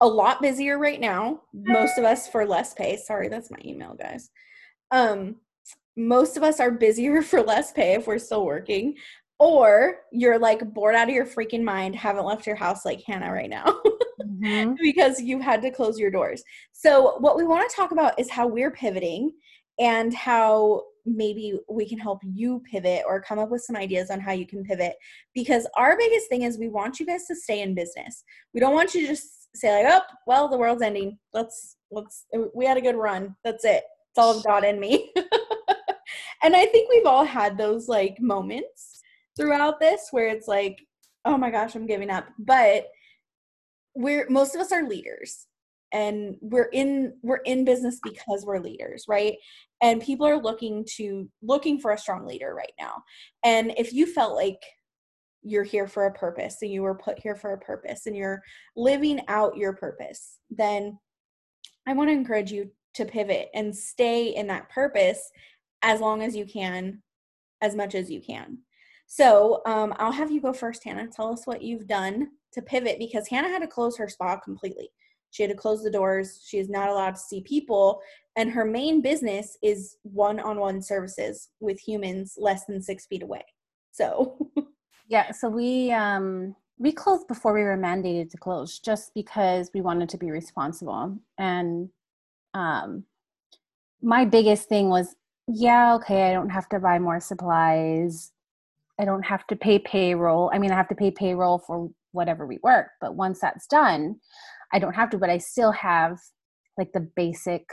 a 0.00 0.08
lot 0.08 0.40
busier 0.40 0.78
right 0.78 1.00
now. 1.00 1.42
Most 1.52 1.98
of 1.98 2.04
us 2.04 2.26
for 2.26 2.46
less 2.46 2.72
pay. 2.72 2.96
Sorry, 2.96 3.28
that's 3.28 3.50
my 3.50 3.58
email, 3.64 3.94
guys. 3.94 4.30
Um, 4.90 5.36
most 5.96 6.36
of 6.38 6.42
us 6.42 6.58
are 6.58 6.70
busier 6.70 7.22
for 7.22 7.42
less 7.42 7.72
pay 7.72 7.92
if 7.94 8.06
we're 8.06 8.18
still 8.18 8.46
working, 8.46 8.96
or 9.38 9.98
you're 10.10 10.38
like 10.38 10.72
bored 10.72 10.94
out 10.94 11.08
of 11.08 11.14
your 11.14 11.26
freaking 11.26 11.62
mind, 11.62 11.94
haven't 11.94 12.24
left 12.24 12.46
your 12.46 12.56
house 12.56 12.84
like 12.84 13.02
Hannah 13.06 13.32
right 13.32 13.50
now 13.50 13.64
mm-hmm. 14.22 14.72
because 14.80 15.20
you 15.20 15.40
had 15.40 15.62
to 15.62 15.70
close 15.70 15.98
your 15.98 16.10
doors. 16.10 16.42
So, 16.72 17.18
what 17.18 17.36
we 17.36 17.44
want 17.44 17.68
to 17.68 17.76
talk 17.76 17.92
about 17.92 18.18
is 18.18 18.30
how 18.30 18.46
we're 18.46 18.70
pivoting 18.70 19.32
and 19.78 20.14
how 20.14 20.84
maybe 21.06 21.58
we 21.68 21.88
can 21.88 21.98
help 21.98 22.20
you 22.24 22.62
pivot 22.70 23.02
or 23.06 23.20
come 23.20 23.38
up 23.38 23.50
with 23.50 23.62
some 23.62 23.76
ideas 23.76 24.10
on 24.10 24.20
how 24.20 24.32
you 24.32 24.46
can 24.46 24.64
pivot 24.64 24.94
because 25.34 25.66
our 25.76 25.96
biggest 25.96 26.28
thing 26.28 26.42
is 26.42 26.58
we 26.58 26.68
want 26.68 27.00
you 27.00 27.06
guys 27.06 27.26
to 27.26 27.34
stay 27.34 27.62
in 27.62 27.74
business. 27.74 28.24
We 28.54 28.60
don't 28.60 28.74
want 28.74 28.94
you 28.94 29.02
to 29.02 29.06
just 29.08 29.48
say 29.54 29.82
like, 29.82 29.92
oh, 29.92 30.02
well, 30.26 30.48
the 30.48 30.58
world's 30.58 30.82
ending. 30.82 31.18
Let's 31.32 31.76
let's 31.90 32.26
we 32.54 32.66
had 32.66 32.76
a 32.76 32.82
good 32.82 32.96
run. 32.96 33.36
That's 33.44 33.64
it. 33.64 33.84
It's 34.10 34.18
all 34.18 34.36
of 34.36 34.44
God 34.44 34.64
in 34.64 34.80
me. 34.80 35.12
and 36.42 36.56
I 36.56 36.66
think 36.66 36.90
we've 36.90 37.06
all 37.06 37.24
had 37.24 37.56
those 37.56 37.88
like 37.88 38.20
moments 38.20 39.00
throughout 39.36 39.80
this 39.80 40.08
where 40.10 40.28
it's 40.28 40.48
like, 40.48 40.80
oh 41.24 41.36
my 41.36 41.50
gosh, 41.50 41.74
I'm 41.74 41.86
giving 41.86 42.10
up. 42.10 42.26
But 42.38 42.86
we're 43.94 44.28
most 44.28 44.54
of 44.54 44.60
us 44.60 44.72
are 44.72 44.88
leaders 44.88 45.46
and 45.92 46.36
we're 46.40 46.68
in 46.72 47.14
we're 47.22 47.36
in 47.38 47.64
business 47.64 48.00
because 48.02 48.44
we're 48.44 48.58
leaders 48.58 49.04
right? 49.08 49.34
And 49.82 50.02
people 50.02 50.26
are 50.26 50.40
looking 50.40 50.86
to 50.96 51.28
looking 51.42 51.80
for 51.80 51.92
a 51.92 51.98
strong 51.98 52.26
leader 52.26 52.54
right 52.54 52.72
now. 52.78 53.02
And 53.44 53.72
if 53.76 53.92
you 53.92 54.06
felt 54.06 54.36
like 54.36 54.60
you're 55.42 55.64
here 55.64 55.88
for 55.88 56.06
a 56.06 56.12
purpose 56.12 56.58
and 56.62 56.70
you 56.70 56.82
were 56.82 56.94
put 56.94 57.18
here 57.18 57.34
for 57.34 57.54
a 57.54 57.58
purpose 57.58 58.06
and 58.06 58.14
you're 58.14 58.42
living 58.76 59.20
out 59.28 59.56
your 59.56 59.72
purpose 59.72 60.36
then 60.50 60.98
i 61.88 61.94
want 61.94 62.10
to 62.10 62.12
encourage 62.12 62.52
you 62.52 62.70
to 62.94 63.04
pivot 63.04 63.48
and 63.54 63.74
stay 63.74 64.34
in 64.34 64.46
that 64.46 64.68
purpose 64.68 65.30
as 65.82 66.00
long 66.00 66.22
as 66.22 66.36
you 66.36 66.44
can 66.44 67.02
as 67.62 67.76
much 67.76 67.94
as 67.94 68.10
you 68.10 68.20
can. 68.20 68.58
So 69.06 69.62
um, 69.66 69.94
i'll 69.98 70.12
have 70.12 70.30
you 70.30 70.40
go 70.40 70.52
first 70.52 70.84
hannah. 70.84 71.08
Tell 71.08 71.32
us 71.32 71.46
what 71.46 71.62
you've 71.62 71.86
done 71.86 72.28
to 72.52 72.62
pivot 72.62 72.98
because 72.98 73.28
hannah 73.28 73.48
had 73.48 73.62
to 73.62 73.68
close 73.68 73.96
her 73.96 74.08
spa 74.08 74.36
completely 74.38 74.90
she 75.30 75.42
had 75.42 75.50
to 75.50 75.56
close 75.56 75.82
the 75.82 75.90
doors. 75.90 76.42
She 76.46 76.58
is 76.58 76.68
not 76.68 76.88
allowed 76.88 77.14
to 77.14 77.20
see 77.20 77.42
people. 77.42 78.00
And 78.36 78.50
her 78.50 78.64
main 78.64 79.00
business 79.00 79.56
is 79.62 79.96
one 80.02 80.40
on 80.40 80.58
one 80.58 80.82
services 80.82 81.48
with 81.60 81.78
humans 81.78 82.36
less 82.38 82.64
than 82.66 82.82
six 82.82 83.06
feet 83.06 83.22
away. 83.22 83.44
So, 83.92 84.50
yeah, 85.08 85.32
so 85.32 85.48
we, 85.48 85.92
um, 85.92 86.54
we 86.78 86.92
closed 86.92 87.28
before 87.28 87.52
we 87.52 87.62
were 87.62 87.76
mandated 87.76 88.30
to 88.30 88.38
close 88.38 88.78
just 88.78 89.12
because 89.14 89.70
we 89.74 89.80
wanted 89.80 90.08
to 90.10 90.18
be 90.18 90.30
responsible. 90.30 91.18
And 91.38 91.90
um, 92.54 93.04
my 94.02 94.24
biggest 94.24 94.68
thing 94.68 94.88
was 94.88 95.14
yeah, 95.52 95.94
okay, 95.94 96.30
I 96.30 96.32
don't 96.32 96.50
have 96.50 96.68
to 96.70 96.78
buy 96.78 96.98
more 96.98 97.20
supplies. 97.20 98.32
I 98.98 99.04
don't 99.04 99.24
have 99.24 99.46
to 99.48 99.56
pay 99.56 99.78
payroll. 99.78 100.50
I 100.52 100.58
mean, 100.58 100.70
I 100.70 100.76
have 100.76 100.88
to 100.88 100.94
pay 100.94 101.10
payroll 101.10 101.58
for 101.58 101.90
whatever 102.12 102.46
we 102.46 102.58
work, 102.62 102.88
but 103.00 103.14
once 103.14 103.40
that's 103.40 103.66
done, 103.66 104.16
I 104.72 104.78
don't 104.78 104.94
have 104.94 105.10
to, 105.10 105.18
but 105.18 105.30
I 105.30 105.38
still 105.38 105.72
have 105.72 106.18
like 106.78 106.92
the 106.92 107.08
basic 107.16 107.64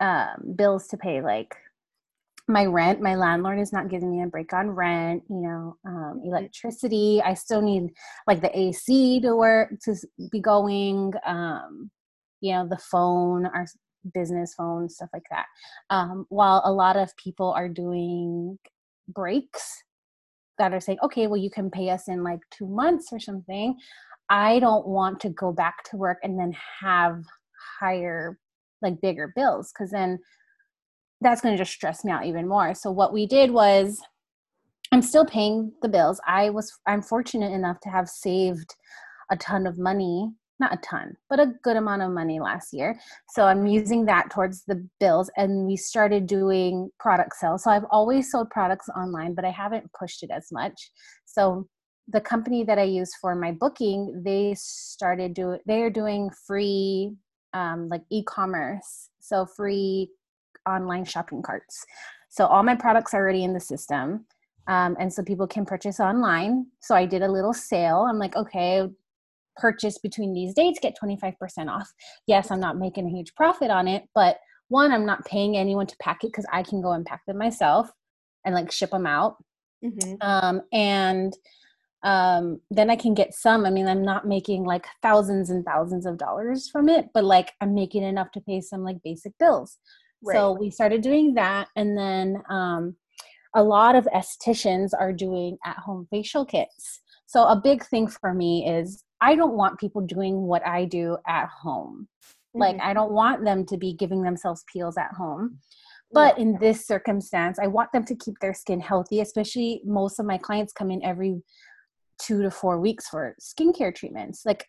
um, 0.00 0.54
bills 0.56 0.88
to 0.88 0.96
pay, 0.96 1.22
like 1.22 1.54
my 2.48 2.66
rent. 2.66 3.00
My 3.00 3.14
landlord 3.14 3.58
is 3.58 3.72
not 3.72 3.88
giving 3.88 4.10
me 4.10 4.22
a 4.22 4.26
break 4.26 4.52
on 4.52 4.70
rent. 4.70 5.22
You 5.28 5.40
know, 5.40 5.76
um, 5.86 5.94
mm-hmm. 5.94 6.28
electricity. 6.28 7.22
I 7.24 7.34
still 7.34 7.62
need 7.62 7.90
like 8.26 8.40
the 8.40 8.56
AC 8.56 9.20
to 9.20 9.36
work 9.36 9.70
to 9.84 9.96
be 10.30 10.40
going. 10.40 11.12
Um, 11.24 11.90
you 12.40 12.52
know, 12.52 12.66
the 12.68 12.78
phone, 12.78 13.46
our 13.46 13.66
business 14.12 14.54
phone, 14.54 14.88
stuff 14.88 15.10
like 15.12 15.26
that. 15.30 15.46
Um, 15.90 16.26
while 16.28 16.60
a 16.64 16.72
lot 16.72 16.96
of 16.96 17.16
people 17.16 17.52
are 17.52 17.68
doing 17.68 18.58
breaks 19.08 19.82
that 20.58 20.72
are 20.72 20.80
saying, 20.80 20.98
okay, 21.02 21.26
well, 21.26 21.40
you 21.40 21.50
can 21.50 21.70
pay 21.70 21.90
us 21.90 22.08
in 22.08 22.22
like 22.22 22.40
two 22.50 22.66
months 22.66 23.08
or 23.12 23.20
something. 23.20 23.76
I 24.28 24.58
don't 24.60 24.86
want 24.86 25.20
to 25.20 25.28
go 25.30 25.52
back 25.52 25.84
to 25.90 25.96
work 25.96 26.18
and 26.22 26.38
then 26.38 26.54
have 26.80 27.24
higher, 27.80 28.38
like 28.80 29.00
bigger 29.00 29.32
bills, 29.34 29.72
because 29.72 29.90
then 29.90 30.18
that's 31.20 31.40
going 31.40 31.54
to 31.54 31.62
just 31.62 31.72
stress 31.72 32.04
me 32.04 32.12
out 32.12 32.26
even 32.26 32.48
more. 32.48 32.74
So 32.74 32.90
what 32.90 33.12
we 33.12 33.26
did 33.26 33.50
was, 33.50 34.00
I'm 34.90 35.02
still 35.02 35.24
paying 35.24 35.72
the 35.82 35.88
bills. 35.88 36.20
I 36.26 36.50
was, 36.50 36.72
I'm 36.86 37.02
fortunate 37.02 37.52
enough 37.52 37.80
to 37.80 37.88
have 37.88 38.08
saved 38.08 38.74
a 39.30 39.36
ton 39.36 39.66
of 39.66 39.78
money 39.78 40.32
not 40.62 40.72
a 40.72 40.76
ton, 40.78 41.16
but 41.28 41.40
a 41.40 41.52
good 41.64 41.76
amount 41.76 42.02
of 42.02 42.12
money 42.12 42.38
last 42.38 42.72
year. 42.72 42.98
So 43.30 43.46
I'm 43.46 43.66
using 43.66 44.06
that 44.06 44.30
towards 44.30 44.64
the 44.64 44.86
bills. 45.00 45.28
And 45.36 45.66
we 45.66 45.76
started 45.76 46.26
doing 46.26 46.88
product 47.00 47.34
sales. 47.34 47.64
So 47.64 47.70
I've 47.70 47.86
always 47.90 48.30
sold 48.30 48.48
products 48.50 48.88
online, 48.96 49.34
but 49.34 49.44
I 49.44 49.50
haven't 49.50 49.90
pushed 49.98 50.22
it 50.22 50.30
as 50.30 50.46
much. 50.52 50.92
So 51.26 51.66
the 52.12 52.20
company 52.20 52.64
that 52.64 52.78
I 52.78 52.84
use 52.84 53.14
for 53.14 53.34
my 53.34 53.52
booking, 53.52 54.22
they 54.24 54.54
started 54.56 55.34
doing, 55.34 55.60
they 55.66 55.82
are 55.82 55.90
doing 55.90 56.30
free, 56.46 57.14
um, 57.54 57.88
like 57.88 58.02
e-commerce. 58.10 59.08
So 59.20 59.46
free 59.46 60.10
online 60.68 61.04
shopping 61.04 61.42
carts. 61.42 61.84
So 62.28 62.46
all 62.46 62.62
my 62.62 62.74
products 62.74 63.14
are 63.14 63.22
already 63.22 63.44
in 63.44 63.52
the 63.52 63.60
system. 63.60 64.26
Um, 64.68 64.96
and 65.00 65.12
so 65.12 65.22
people 65.22 65.46
can 65.46 65.64
purchase 65.64 66.00
online. 66.00 66.66
So 66.80 66.94
I 66.94 67.04
did 67.04 67.22
a 67.22 67.30
little 67.30 67.52
sale. 67.52 68.06
I'm 68.08 68.18
like, 68.18 68.36
okay, 68.36 68.88
purchase 69.56 69.98
between 69.98 70.32
these 70.32 70.54
dates, 70.54 70.78
get 70.80 70.96
25% 71.02 71.34
off. 71.68 71.92
Yes, 72.26 72.50
I'm 72.50 72.60
not 72.60 72.78
making 72.78 73.06
a 73.06 73.10
huge 73.10 73.34
profit 73.34 73.70
on 73.70 73.88
it, 73.88 74.04
but 74.14 74.38
one, 74.68 74.92
I'm 74.92 75.04
not 75.04 75.24
paying 75.24 75.56
anyone 75.56 75.86
to 75.86 75.96
pack 76.00 76.24
it 76.24 76.28
because 76.28 76.46
I 76.52 76.62
can 76.62 76.80
go 76.80 76.92
and 76.92 77.04
pack 77.04 77.26
them 77.26 77.38
myself 77.38 77.90
and 78.44 78.54
like 78.54 78.72
ship 78.72 78.90
them 78.90 79.06
out. 79.06 79.36
Mm-hmm. 79.84 80.14
Um, 80.20 80.62
and 80.72 81.36
um, 82.02 82.60
then 82.70 82.90
I 82.90 82.96
can 82.96 83.14
get 83.14 83.34
some. 83.34 83.64
I 83.64 83.70
mean, 83.70 83.86
I'm 83.86 84.04
not 84.04 84.26
making 84.26 84.64
like 84.64 84.86
thousands 85.02 85.50
and 85.50 85.64
thousands 85.64 86.06
of 86.06 86.18
dollars 86.18 86.68
from 86.68 86.88
it, 86.88 87.06
but 87.14 87.24
like 87.24 87.52
I'm 87.60 87.74
making 87.74 88.02
enough 88.02 88.32
to 88.32 88.40
pay 88.40 88.60
some 88.60 88.82
like 88.82 88.96
basic 89.04 89.32
bills. 89.38 89.78
Right. 90.22 90.34
So 90.36 90.52
we 90.52 90.70
started 90.70 91.02
doing 91.02 91.34
that. 91.34 91.68
And 91.76 91.96
then 91.96 92.42
um, 92.48 92.96
a 93.54 93.62
lot 93.62 93.94
of 93.94 94.08
estheticians 94.14 94.90
are 94.98 95.12
doing 95.12 95.58
at 95.64 95.76
home 95.76 96.06
facial 96.10 96.44
kits. 96.44 97.00
So 97.26 97.44
a 97.44 97.60
big 97.62 97.84
thing 97.84 98.08
for 98.08 98.34
me 98.34 98.68
is 98.68 99.04
I 99.20 99.36
don't 99.36 99.56
want 99.56 99.78
people 99.78 100.02
doing 100.02 100.42
what 100.42 100.66
I 100.66 100.84
do 100.84 101.18
at 101.28 101.48
home. 101.48 102.08
Mm-hmm. 102.24 102.60
Like 102.60 102.76
I 102.82 102.94
don't 102.94 103.12
want 103.12 103.44
them 103.44 103.64
to 103.66 103.76
be 103.76 103.94
giving 103.94 104.22
themselves 104.22 104.64
peels 104.72 104.96
at 104.96 105.12
home. 105.12 105.58
But 106.14 106.36
in 106.38 106.58
this 106.58 106.86
circumstance, 106.86 107.58
I 107.58 107.68
want 107.68 107.90
them 107.92 108.04
to 108.04 108.14
keep 108.14 108.34
their 108.40 108.52
skin 108.52 108.80
healthy, 108.80 109.20
especially 109.20 109.80
most 109.86 110.18
of 110.18 110.26
my 110.26 110.36
clients 110.36 110.72
come 110.74 110.90
in 110.90 111.02
every 111.02 111.42
two 112.22 112.42
to 112.42 112.50
four 112.50 112.80
weeks 112.80 113.08
for 113.08 113.34
skincare 113.40 113.94
treatments. 113.94 114.44
Like 114.46 114.68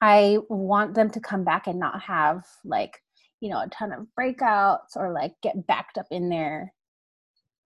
I 0.00 0.38
want 0.48 0.94
them 0.94 1.10
to 1.10 1.20
come 1.20 1.44
back 1.44 1.66
and 1.66 1.78
not 1.78 2.00
have 2.02 2.44
like, 2.64 3.02
you 3.40 3.50
know, 3.50 3.60
a 3.60 3.68
ton 3.68 3.92
of 3.92 4.06
breakouts 4.18 4.96
or 4.96 5.12
like 5.12 5.32
get 5.42 5.66
backed 5.66 5.98
up 5.98 6.06
in 6.10 6.28
their 6.28 6.72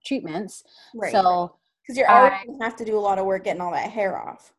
treatments. 0.05 0.65
Right. 0.95 1.13
So 1.13 1.57
because 1.83 1.99
you're 1.99 2.11
already 2.11 2.37
I, 2.37 2.47
gonna 2.47 2.65
have 2.65 2.77
to 2.77 2.85
do 2.85 2.97
a 2.97 3.01
lot 3.01 3.19
of 3.19 3.27
work 3.27 3.45
getting 3.45 3.61
all 3.61 3.73
that 3.73 3.91
hair 3.91 4.19
off. 4.19 4.53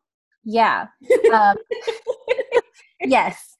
Yeah. 0.44 0.86
Um, 1.32 1.56
yes. 3.00 3.56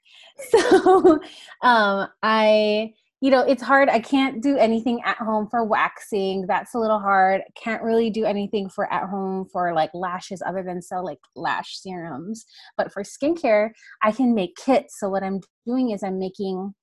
So 0.50 1.20
um, 1.62 2.08
I, 2.22 2.92
you 3.24 3.30
know, 3.30 3.40
it's 3.40 3.62
hard. 3.62 3.88
I 3.88 4.00
can't 4.00 4.42
do 4.42 4.58
anything 4.58 5.00
at 5.02 5.16
home 5.16 5.48
for 5.50 5.64
waxing. 5.64 6.44
That's 6.46 6.74
a 6.74 6.78
little 6.78 7.00
hard. 7.00 7.40
Can't 7.56 7.82
really 7.82 8.10
do 8.10 8.26
anything 8.26 8.68
for 8.68 8.92
at 8.92 9.08
home 9.08 9.48
for 9.50 9.72
like 9.72 9.88
lashes 9.94 10.42
other 10.44 10.62
than 10.62 10.82
sell 10.82 11.02
like 11.02 11.20
lash 11.34 11.78
serums. 11.80 12.44
But 12.76 12.92
for 12.92 13.02
skincare, 13.02 13.70
I 14.02 14.12
can 14.12 14.34
make 14.34 14.56
kits. 14.56 15.00
So 15.00 15.08
what 15.08 15.22
I'm 15.22 15.40
doing 15.64 15.92
is 15.92 16.02
I'm 16.02 16.18
making 16.18 16.74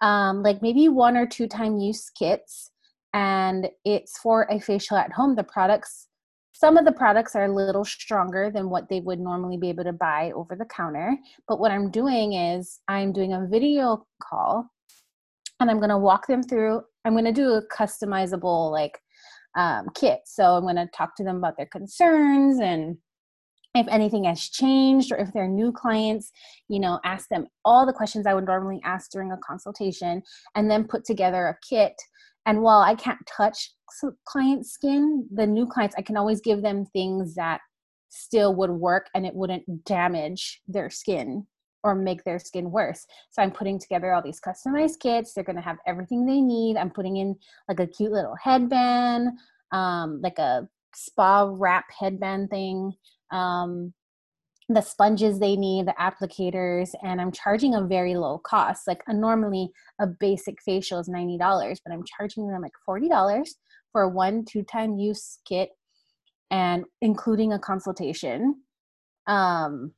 um, 0.00 0.42
like 0.42 0.62
maybe 0.62 0.88
one 0.88 1.14
or 1.14 1.26
two 1.26 1.46
time 1.46 1.76
use 1.76 2.08
kits 2.18 2.70
and 3.12 3.68
it's 3.84 4.16
for 4.16 4.46
a 4.50 4.58
facial 4.58 4.96
at 4.96 5.12
home. 5.12 5.36
The 5.36 5.44
products 5.44 6.08
some 6.52 6.78
of 6.78 6.86
the 6.86 6.92
products 6.92 7.34
are 7.36 7.44
a 7.44 7.54
little 7.54 7.84
stronger 7.84 8.50
than 8.50 8.70
what 8.70 8.88
they 8.88 9.00
would 9.00 9.20
normally 9.20 9.58
be 9.58 9.68
able 9.68 9.84
to 9.84 9.92
buy 9.92 10.32
over 10.34 10.56
the 10.56 10.64
counter. 10.64 11.18
But 11.46 11.58
what 11.58 11.72
I'm 11.72 11.90
doing 11.90 12.32
is 12.32 12.80
I'm 12.88 13.12
doing 13.12 13.34
a 13.34 13.46
video 13.46 14.06
call 14.22 14.70
and 15.60 15.70
I'm 15.70 15.78
going 15.78 15.90
to 15.90 15.98
walk 15.98 16.26
them 16.26 16.42
through. 16.42 16.82
I'm 17.04 17.12
going 17.12 17.24
to 17.24 17.32
do 17.32 17.52
a 17.52 17.66
customizable 17.68 18.70
like 18.70 18.98
um, 19.56 19.86
kit. 19.94 20.20
So 20.26 20.56
I'm 20.56 20.62
going 20.62 20.76
to 20.76 20.88
talk 20.94 21.16
to 21.16 21.24
them 21.24 21.36
about 21.36 21.56
their 21.56 21.66
concerns 21.66 22.58
and 22.60 22.96
if 23.76 23.88
anything 23.88 24.24
has 24.24 24.48
changed 24.48 25.10
or 25.10 25.16
if 25.16 25.32
they're 25.32 25.48
new 25.48 25.72
clients, 25.72 26.30
you 26.68 26.78
know, 26.78 27.00
ask 27.04 27.28
them 27.28 27.46
all 27.64 27.84
the 27.84 27.92
questions 27.92 28.24
I 28.24 28.34
would 28.34 28.46
normally 28.46 28.80
ask 28.84 29.10
during 29.10 29.32
a 29.32 29.36
consultation 29.38 30.22
and 30.54 30.70
then 30.70 30.86
put 30.86 31.04
together 31.04 31.48
a 31.48 31.58
kit 31.68 31.94
and 32.46 32.62
while 32.62 32.80
I 32.80 32.94
can't 32.94 33.18
touch 33.26 33.72
client 34.26 34.66
skin, 34.66 35.26
the 35.32 35.46
new 35.46 35.66
clients, 35.66 35.94
I 35.96 36.02
can 36.02 36.16
always 36.16 36.40
give 36.40 36.62
them 36.62 36.84
things 36.86 37.34
that 37.36 37.60
still 38.10 38.54
would 38.56 38.70
work 38.70 39.08
and 39.14 39.26
it 39.26 39.34
wouldn't 39.34 39.84
damage 39.84 40.60
their 40.68 40.90
skin 40.90 41.46
or 41.84 41.94
make 41.94 42.24
their 42.24 42.38
skin 42.38 42.70
worse. 42.70 43.06
So 43.30 43.42
I'm 43.42 43.52
putting 43.52 43.78
together 43.78 44.12
all 44.12 44.22
these 44.22 44.40
customized 44.40 44.98
kits. 44.98 45.34
They're 45.34 45.44
going 45.44 45.56
to 45.56 45.62
have 45.62 45.76
everything 45.86 46.26
they 46.26 46.40
need. 46.40 46.76
I'm 46.76 46.90
putting 46.90 47.18
in 47.18 47.36
like 47.68 47.78
a 47.78 47.86
cute 47.86 48.10
little 48.10 48.34
headband, 48.42 49.38
um, 49.70 50.20
like 50.22 50.38
a 50.38 50.66
spa 50.94 51.48
wrap 51.52 51.84
headband 51.96 52.50
thing. 52.50 52.94
Um, 53.30 53.92
the 54.70 54.80
sponges 54.80 55.38
they 55.38 55.56
need, 55.56 55.86
the 55.86 55.94
applicators, 56.00 56.92
and 57.02 57.20
I'm 57.20 57.30
charging 57.30 57.74
a 57.74 57.84
very 57.84 58.16
low 58.16 58.38
cost. 58.38 58.86
Like 58.86 59.02
a, 59.06 59.12
normally 59.12 59.68
a 60.00 60.06
basic 60.06 60.56
facial 60.64 60.98
is 61.00 61.08
$90, 61.08 61.38
but 61.84 61.92
I'm 61.92 62.02
charging 62.16 62.48
them 62.48 62.62
like 62.62 62.72
$40 62.88 63.46
for 63.92 64.02
a 64.02 64.08
one, 64.08 64.44
two 64.46 64.62
time 64.62 64.98
use 64.98 65.38
kit 65.46 65.68
and 66.50 66.84
including 67.02 67.52
a 67.52 67.58
consultation. 67.58 68.62
Um, 69.26 69.92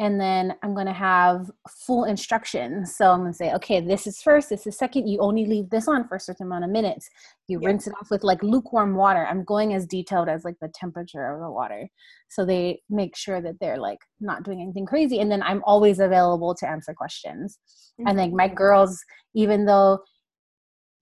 and 0.00 0.20
then 0.20 0.54
I'm 0.62 0.74
going 0.74 0.86
to 0.86 0.92
have 0.92 1.50
full 1.68 2.04
instructions. 2.04 2.94
So 2.94 3.10
I'm 3.10 3.20
going 3.20 3.32
to 3.32 3.36
say, 3.36 3.52
okay, 3.54 3.80
this 3.80 4.06
is 4.06 4.22
first, 4.22 4.48
this 4.48 4.64
is 4.64 4.78
second. 4.78 5.08
You 5.08 5.18
only 5.18 5.44
leave 5.44 5.70
this 5.70 5.88
on 5.88 6.06
for 6.06 6.16
a 6.16 6.20
certain 6.20 6.46
amount 6.46 6.64
of 6.64 6.70
minutes. 6.70 7.10
You 7.48 7.58
rinse 7.58 7.88
it 7.88 7.94
off 8.00 8.10
with 8.10 8.22
like 8.22 8.40
lukewarm 8.44 8.94
water. 8.94 9.26
I'm 9.26 9.42
going 9.42 9.74
as 9.74 9.86
detailed 9.86 10.28
as 10.28 10.44
like 10.44 10.54
the 10.60 10.68
temperature 10.68 11.34
of 11.34 11.40
the 11.40 11.50
water. 11.50 11.88
So 12.28 12.44
they 12.44 12.80
make 12.88 13.16
sure 13.16 13.40
that 13.40 13.58
they're 13.60 13.78
like 13.78 13.98
not 14.20 14.44
doing 14.44 14.60
anything 14.60 14.86
crazy. 14.86 15.18
And 15.18 15.32
then 15.32 15.42
I'm 15.42 15.64
always 15.64 15.98
available 15.98 16.54
to 16.54 16.68
answer 16.68 16.94
questions. 16.94 17.58
Mm-hmm. 17.98 18.08
And 18.08 18.18
like 18.18 18.32
my 18.32 18.46
girls, 18.46 19.04
even 19.34 19.66
though 19.66 19.98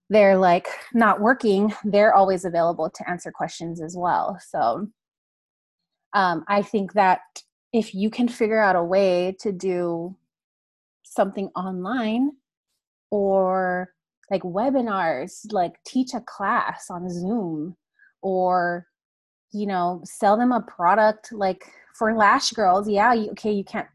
they're 0.09 0.37
like 0.37 0.67
not 0.95 1.21
working, 1.21 1.71
they're 1.83 2.15
always 2.15 2.45
available 2.45 2.89
to 2.89 3.09
answer 3.09 3.31
questions 3.31 3.79
as 3.79 3.95
well. 3.95 4.39
So 4.49 4.87
um, 6.13 6.45
I 6.47 6.63
think 6.63 6.93
that 6.93 7.19
if 7.77 7.93
you 7.93 8.09
can 8.09 8.27
figure 8.27 8.59
out 8.59 8.75
a 8.75 8.83
way 8.83 9.35
to 9.39 9.51
do 9.51 10.15
something 11.03 11.47
online 11.55 12.31
or 13.11 13.93
like 14.31 14.41
webinars, 14.41 15.45
like 15.51 15.73
teach 15.85 16.15
a 16.15 16.21
class 16.21 16.87
on 16.89 17.07
Zoom 17.07 17.75
or 18.23 18.87
you 19.53 19.67
know, 19.67 20.01
sell 20.03 20.37
them 20.37 20.51
a 20.51 20.61
product 20.61 21.31
like 21.31 21.71
for 21.95 22.15
lash 22.15 22.51
girls, 22.51 22.89
yeah, 22.89 23.13
you, 23.13 23.29
okay, 23.31 23.51
you 23.51 23.63
can't 23.63 23.87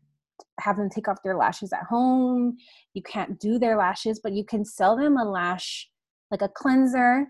have 0.60 0.76
them 0.76 0.88
take 0.88 1.08
off 1.08 1.22
their 1.24 1.36
lashes 1.36 1.72
at 1.72 1.82
home. 1.82 2.56
You 2.94 3.02
can't 3.02 3.38
do 3.38 3.58
their 3.58 3.76
lashes, 3.76 4.20
but 4.22 4.32
you 4.32 4.44
can 4.44 4.64
sell 4.64 4.96
them 4.96 5.16
a 5.16 5.24
lash 5.24 5.88
like 6.30 6.42
a 6.42 6.48
cleanser 6.48 7.26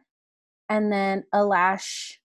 and 0.68 0.92
then 0.92 1.24
a 1.32 1.44
lash 1.44 2.20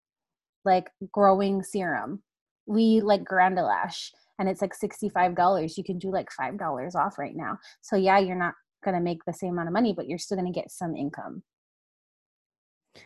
like 0.66 0.90
growing 1.14 1.64
serum 1.64 2.22
we 2.68 3.02
like 3.02 3.24
GrandeLASH 3.24 4.12
and 4.40 4.48
it's 4.48 4.62
like 4.62 4.74
$65. 4.78 5.78
You 5.78 5.84
can 5.84 5.98
do 5.98 6.12
like 6.12 6.30
$5 6.40 6.96
off 6.96 7.18
right 7.18 7.36
now. 7.36 7.58
So 7.82 7.96
yeah, 7.96 8.20
you're 8.20 8.36
not 8.36 8.54
going 8.84 8.96
to 8.96 9.02
make 9.02 9.26
the 9.26 9.34
same 9.34 9.54
amount 9.54 9.70
of 9.70 9.74
money, 9.74 9.94
but 9.94 10.08
you're 10.08 10.20
still 10.20 10.38
going 10.38 10.52
to 10.52 10.60
get 10.60 10.72
some 10.72 10.96
income. 10.96 11.44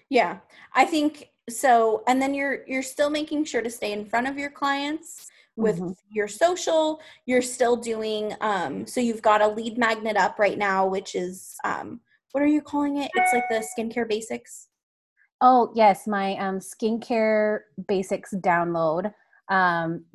Yeah. 0.10 0.40
I 0.74 0.86
think 0.86 1.32
so 1.50 2.04
and 2.08 2.22
then 2.22 2.34
you're 2.34 2.60
you're 2.68 2.84
still 2.84 3.10
making 3.10 3.46
sure 3.46 3.62
to 3.62 3.70
stay 3.70 3.92
in 3.92 4.06
front 4.06 4.28
of 4.28 4.38
your 4.38 4.50
clients 4.50 5.28
with 5.56 5.80
mm-hmm. 5.80 5.92
your 6.12 6.28
social 6.28 7.00
you're 7.26 7.42
still 7.42 7.76
doing 7.76 8.34
um 8.42 8.86
so 8.86 9.00
you've 9.02 9.22
got 9.22 9.42
a 9.42 9.48
lead 9.48 9.78
magnet 9.78 10.16
up 10.16 10.40
right 10.40 10.58
now 10.58 10.86
which 10.86 11.16
is 11.16 11.56
um 11.64 12.00
what 12.32 12.44
are 12.44 12.48
you 12.48 12.62
calling 12.62 12.98
it 12.98 13.12
it's 13.16 13.34
like 13.34 13.44
the 13.50 13.66
skincare 13.78 14.08
basics 14.08 14.68
oh 15.42 15.72
yes 15.76 16.08
my 16.08 16.38
um 16.38 16.60
skincare 16.60 17.62
basics 17.88 18.34
download 18.36 19.12
um, 19.52 20.06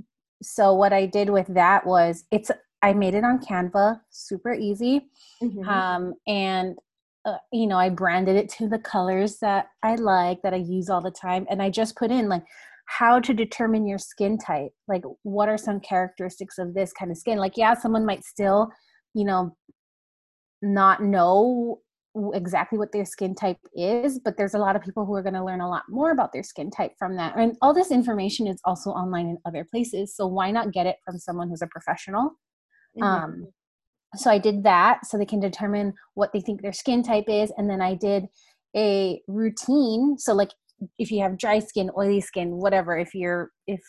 so 0.42 0.74
what 0.74 0.92
I 0.92 1.06
did 1.06 1.30
with 1.30 1.46
that 1.48 1.86
was 1.86 2.24
it's 2.32 2.50
I 2.82 2.92
made 2.92 3.14
it 3.14 3.24
on 3.24 3.38
Canva, 3.38 4.00
super 4.10 4.52
easy, 4.52 5.08
mm-hmm. 5.42 5.68
um, 5.68 6.14
and 6.26 6.76
uh, 7.24 7.36
you 7.52 7.66
know 7.66 7.78
I 7.78 7.90
branded 7.90 8.36
it 8.36 8.48
to 8.58 8.68
the 8.68 8.78
colors 8.78 9.38
that 9.40 9.68
I 9.82 9.94
like 9.96 10.42
that 10.42 10.54
I 10.54 10.58
use 10.58 10.90
all 10.90 11.00
the 11.00 11.10
time, 11.10 11.46
and 11.50 11.62
I 11.62 11.70
just 11.70 11.96
put 11.96 12.10
in 12.10 12.28
like 12.28 12.44
how 12.86 13.20
to 13.20 13.34
determine 13.34 13.86
your 13.86 13.98
skin 13.98 14.38
type, 14.38 14.72
like 14.88 15.02
what 15.22 15.48
are 15.48 15.58
some 15.58 15.80
characteristics 15.80 16.58
of 16.58 16.74
this 16.74 16.92
kind 16.92 17.10
of 17.10 17.18
skin. 17.18 17.38
Like 17.38 17.56
yeah, 17.56 17.74
someone 17.74 18.06
might 18.06 18.24
still, 18.24 18.70
you 19.14 19.24
know, 19.24 19.54
not 20.62 21.02
know 21.02 21.80
exactly 22.34 22.78
what 22.78 22.92
their 22.92 23.04
skin 23.04 23.34
type 23.34 23.58
is, 23.74 24.18
but 24.18 24.36
there's 24.36 24.54
a 24.54 24.58
lot 24.58 24.76
of 24.76 24.82
people 24.82 25.04
who 25.04 25.14
are 25.14 25.22
going 25.22 25.34
to 25.34 25.44
learn 25.44 25.60
a 25.60 25.68
lot 25.68 25.82
more 25.88 26.10
about 26.10 26.32
their 26.32 26.42
skin 26.42 26.70
type 26.70 26.92
from 26.98 27.16
that. 27.16 27.36
And 27.36 27.56
all 27.60 27.74
this 27.74 27.90
information 27.90 28.46
is 28.46 28.60
also 28.64 28.90
online 28.90 29.26
in 29.26 29.38
other 29.44 29.64
places. 29.64 30.14
So 30.14 30.26
why 30.26 30.50
not 30.50 30.72
get 30.72 30.86
it 30.86 30.96
from 31.04 31.18
someone 31.18 31.48
who's 31.48 31.62
a 31.62 31.66
professional? 31.66 32.30
Mm-hmm. 32.98 33.02
Um, 33.02 33.48
so 34.14 34.30
I 34.30 34.38
did 34.38 34.64
that 34.64 35.04
so 35.04 35.18
they 35.18 35.26
can 35.26 35.40
determine 35.40 35.94
what 36.14 36.32
they 36.32 36.40
think 36.40 36.62
their 36.62 36.72
skin 36.72 37.02
type 37.02 37.26
is. 37.28 37.52
And 37.56 37.68
then 37.68 37.82
I 37.82 37.94
did 37.94 38.26
a 38.74 39.20
routine. 39.26 40.16
So, 40.18 40.32
like, 40.32 40.52
if 40.98 41.10
you 41.10 41.22
have 41.22 41.38
dry 41.38 41.58
skin, 41.58 41.90
oily 41.96 42.20
skin, 42.20 42.52
whatever, 42.52 42.96
if 42.96 43.14
you're, 43.14 43.50
if 43.66 43.80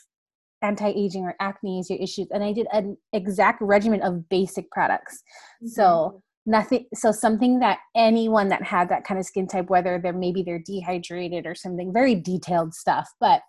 anti-aging 0.63 1.23
or 1.23 1.35
acne 1.39 1.79
is 1.79 1.87
your 1.87 1.99
issues 1.99 2.27
and 2.31 2.43
i 2.43 2.51
did 2.51 2.65
an 2.73 2.97
exact 3.13 3.61
regimen 3.61 4.01
of 4.01 4.27
basic 4.27 4.69
products 4.71 5.21
mm-hmm. 5.61 5.67
so 5.67 6.19
nothing 6.47 6.85
so 6.93 7.11
something 7.11 7.59
that 7.59 7.79
anyone 7.95 8.47
that 8.47 8.63
had 8.63 8.89
that 8.89 9.03
kind 9.03 9.19
of 9.19 9.25
skin 9.25 9.47
type 9.47 9.69
whether 9.69 9.99
they're 10.01 10.13
maybe 10.13 10.41
they're 10.41 10.63
dehydrated 10.65 11.45
or 11.45 11.53
something 11.53 11.93
very 11.93 12.15
detailed 12.15 12.73
stuff 12.73 13.09
but 13.19 13.41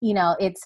you 0.00 0.14
know 0.14 0.36
it's 0.38 0.62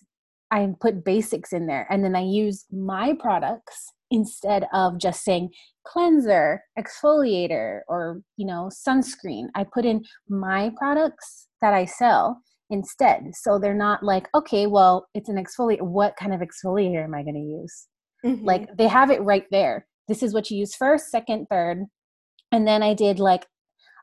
i 0.50 0.68
put 0.80 1.04
basics 1.04 1.52
in 1.52 1.66
there 1.66 1.86
and 1.88 2.04
then 2.04 2.16
i 2.16 2.20
use 2.20 2.66
my 2.70 3.14
products 3.20 3.92
instead 4.10 4.66
of 4.72 4.98
just 4.98 5.22
saying 5.22 5.50
cleanser 5.86 6.62
exfoliator 6.78 7.80
or 7.88 8.20
you 8.36 8.46
know 8.46 8.70
sunscreen. 8.72 9.46
I 9.54 9.64
put 9.64 9.84
in 9.84 10.04
my 10.28 10.72
products 10.76 11.48
that 11.60 11.74
i 11.74 11.84
sell 11.84 12.40
instead 12.70 13.30
so 13.34 13.58
they're 13.58 13.74
not 13.74 14.02
like 14.02 14.28
okay 14.34 14.66
well 14.66 15.08
it's 15.14 15.28
an 15.28 15.42
exfoliator 15.42 15.82
what 15.82 16.14
kind 16.16 16.34
of 16.34 16.40
exfoliator 16.40 17.04
am 17.04 17.14
i 17.14 17.22
going 17.22 17.34
to 17.34 17.40
use? 17.40 17.86
Mm-hmm. 18.26 18.44
like 18.44 18.76
they 18.76 18.88
have 18.88 19.12
it 19.12 19.22
right 19.22 19.46
there 19.52 19.86
this 20.08 20.22
is 20.22 20.32
what 20.32 20.50
you 20.50 20.58
use 20.58 20.74
first, 20.74 21.10
second, 21.10 21.46
third. 21.50 21.84
And 22.50 22.66
then 22.66 22.82
I 22.82 22.94
did 22.94 23.18
like 23.20 23.46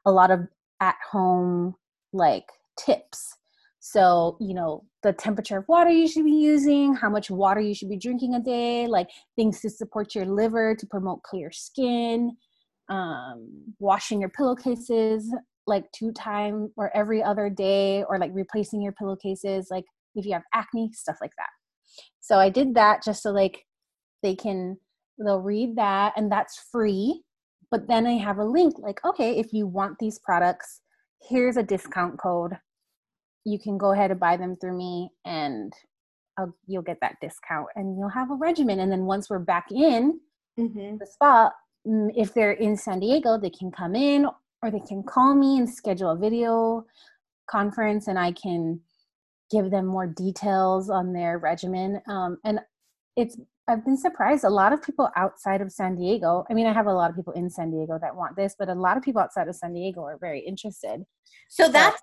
a 0.06 0.12
lot 0.12 0.32
of 0.32 0.42
at 0.80 0.96
home 1.12 1.76
like 2.14 2.46
tips. 2.78 3.36
So, 3.80 4.38
you 4.40 4.54
know, 4.54 4.84
the 5.04 5.14
temperature 5.14 5.60
of 5.60 5.68
water 5.68 5.92
you 5.92 6.08
should 6.08 6.26
be 6.26 6.32
using, 6.32 6.96
how 6.96 7.10
much 7.10 7.30
water 7.30 7.62
you 7.62 7.76
should 7.76 7.90
be 7.90 7.98
drinking 7.98 8.34
a 8.34 8.40
day, 8.40 8.88
like 8.88 9.10
things 9.36 9.62
to 9.62 9.70
support 9.70 10.16
your 10.16 10.26
liver 10.26 10.76
to 10.76 10.88
promote 10.88 11.22
clear 11.24 11.52
skin, 11.52 12.36
um, 12.90 13.48
washing 13.80 14.20
your 14.20 14.30
pillowcases 14.30 15.32
like 15.68 15.92
two 15.92 16.12
times 16.12 16.72
or 16.78 16.96
every 16.96 17.24
other 17.24 17.50
day, 17.50 18.04
or 18.10 18.18
like 18.20 18.32
replacing 18.34 18.82
your 18.82 18.94
pillowcases, 18.94 19.68
like 19.70 19.86
if 20.16 20.26
you 20.26 20.34
have 20.34 20.44
acne, 20.54 20.92
stuff 20.94 21.18
like 21.22 21.34
that. 21.38 21.50
So 22.22 22.38
I 22.38 22.50
did 22.50 22.76
that 22.76 23.04
just 23.04 23.22
so 23.22 23.32
like 23.32 23.66
they 24.24 24.36
can 24.36 24.78
they'll 25.20 25.42
read 25.42 25.76
that 25.76 26.14
and 26.16 26.32
that's 26.32 26.60
free 26.72 27.22
but 27.72 27.88
then 27.88 28.06
i 28.06 28.14
have 28.14 28.38
a 28.38 28.44
link 28.44 28.76
like 28.80 29.04
okay 29.06 29.38
if 29.38 29.54
you 29.54 29.68
want 29.68 29.98
these 30.00 30.20
products 30.20 30.82
here's 31.22 31.58
a 31.58 31.64
discount 31.64 32.18
code 32.20 32.54
you 33.46 33.60
can 33.60 33.78
go 33.78 33.94
ahead 33.94 34.12
and 34.12 34.20
buy 34.20 34.36
them 34.36 34.56
through 34.60 34.78
me 34.78 35.10
and 35.24 35.72
I'll, 36.38 36.54
you'll 36.68 36.82
get 36.82 36.98
that 37.02 37.16
discount 37.22 37.68
and 37.76 37.98
you'll 37.98 38.10
have 38.10 38.32
a 38.32 38.36
regimen 38.36 38.80
and 38.80 38.92
then 38.92 39.06
once 39.06 39.30
we're 39.30 39.40
back 39.40 39.72
in 39.72 40.20
mm-hmm. 40.60 40.98
the 40.98 41.06
spot 41.06 41.54
mm, 41.88 42.10
if 42.16 42.34
they're 42.34 42.54
in 42.54 42.76
san 42.76 43.00
diego 43.00 43.40
they 43.40 43.50
can 43.50 43.72
come 43.72 43.96
in 43.96 44.28
or 44.62 44.72
they 44.72 44.82
can 44.82 45.04
call 45.04 45.34
me 45.36 45.58
and 45.58 45.70
schedule 45.70 46.12
a 46.12 46.18
video 46.18 46.86
conference 47.50 48.08
and 48.08 48.20
i 48.20 48.32
can 48.32 48.80
give 49.52 49.72
them 49.72 49.86
more 49.86 50.08
details 50.08 50.90
on 50.90 51.14
their 51.14 51.38
regimen 51.38 52.02
um, 52.10 52.38
and 52.44 52.60
it's 53.16 53.38
I've 53.68 53.84
been 53.84 53.98
surprised. 53.98 54.44
A 54.44 54.50
lot 54.50 54.74
of 54.74 54.82
people 54.84 55.10
outside 55.16 55.62
of 55.62 55.72
San 55.72 55.96
Diego. 55.96 56.46
I 56.50 56.54
mean, 56.54 56.68
I 56.68 56.74
have 56.74 56.86
a 56.86 56.94
lot 56.94 57.10
of 57.10 57.16
people 57.16 57.34
in 57.34 57.50
San 57.50 57.72
Diego 57.72 57.98
that 58.00 58.16
want 58.16 58.36
this, 58.36 58.56
but 58.58 58.70
a 58.70 58.76
lot 58.76 58.96
of 58.96 59.04
people 59.04 59.22
outside 59.22 59.48
of 59.48 59.56
San 59.56 59.74
Diego 59.74 60.02
are 60.02 60.18
very 60.20 60.40
interested. 60.40 61.04
So 61.50 61.70
that's, 61.70 62.00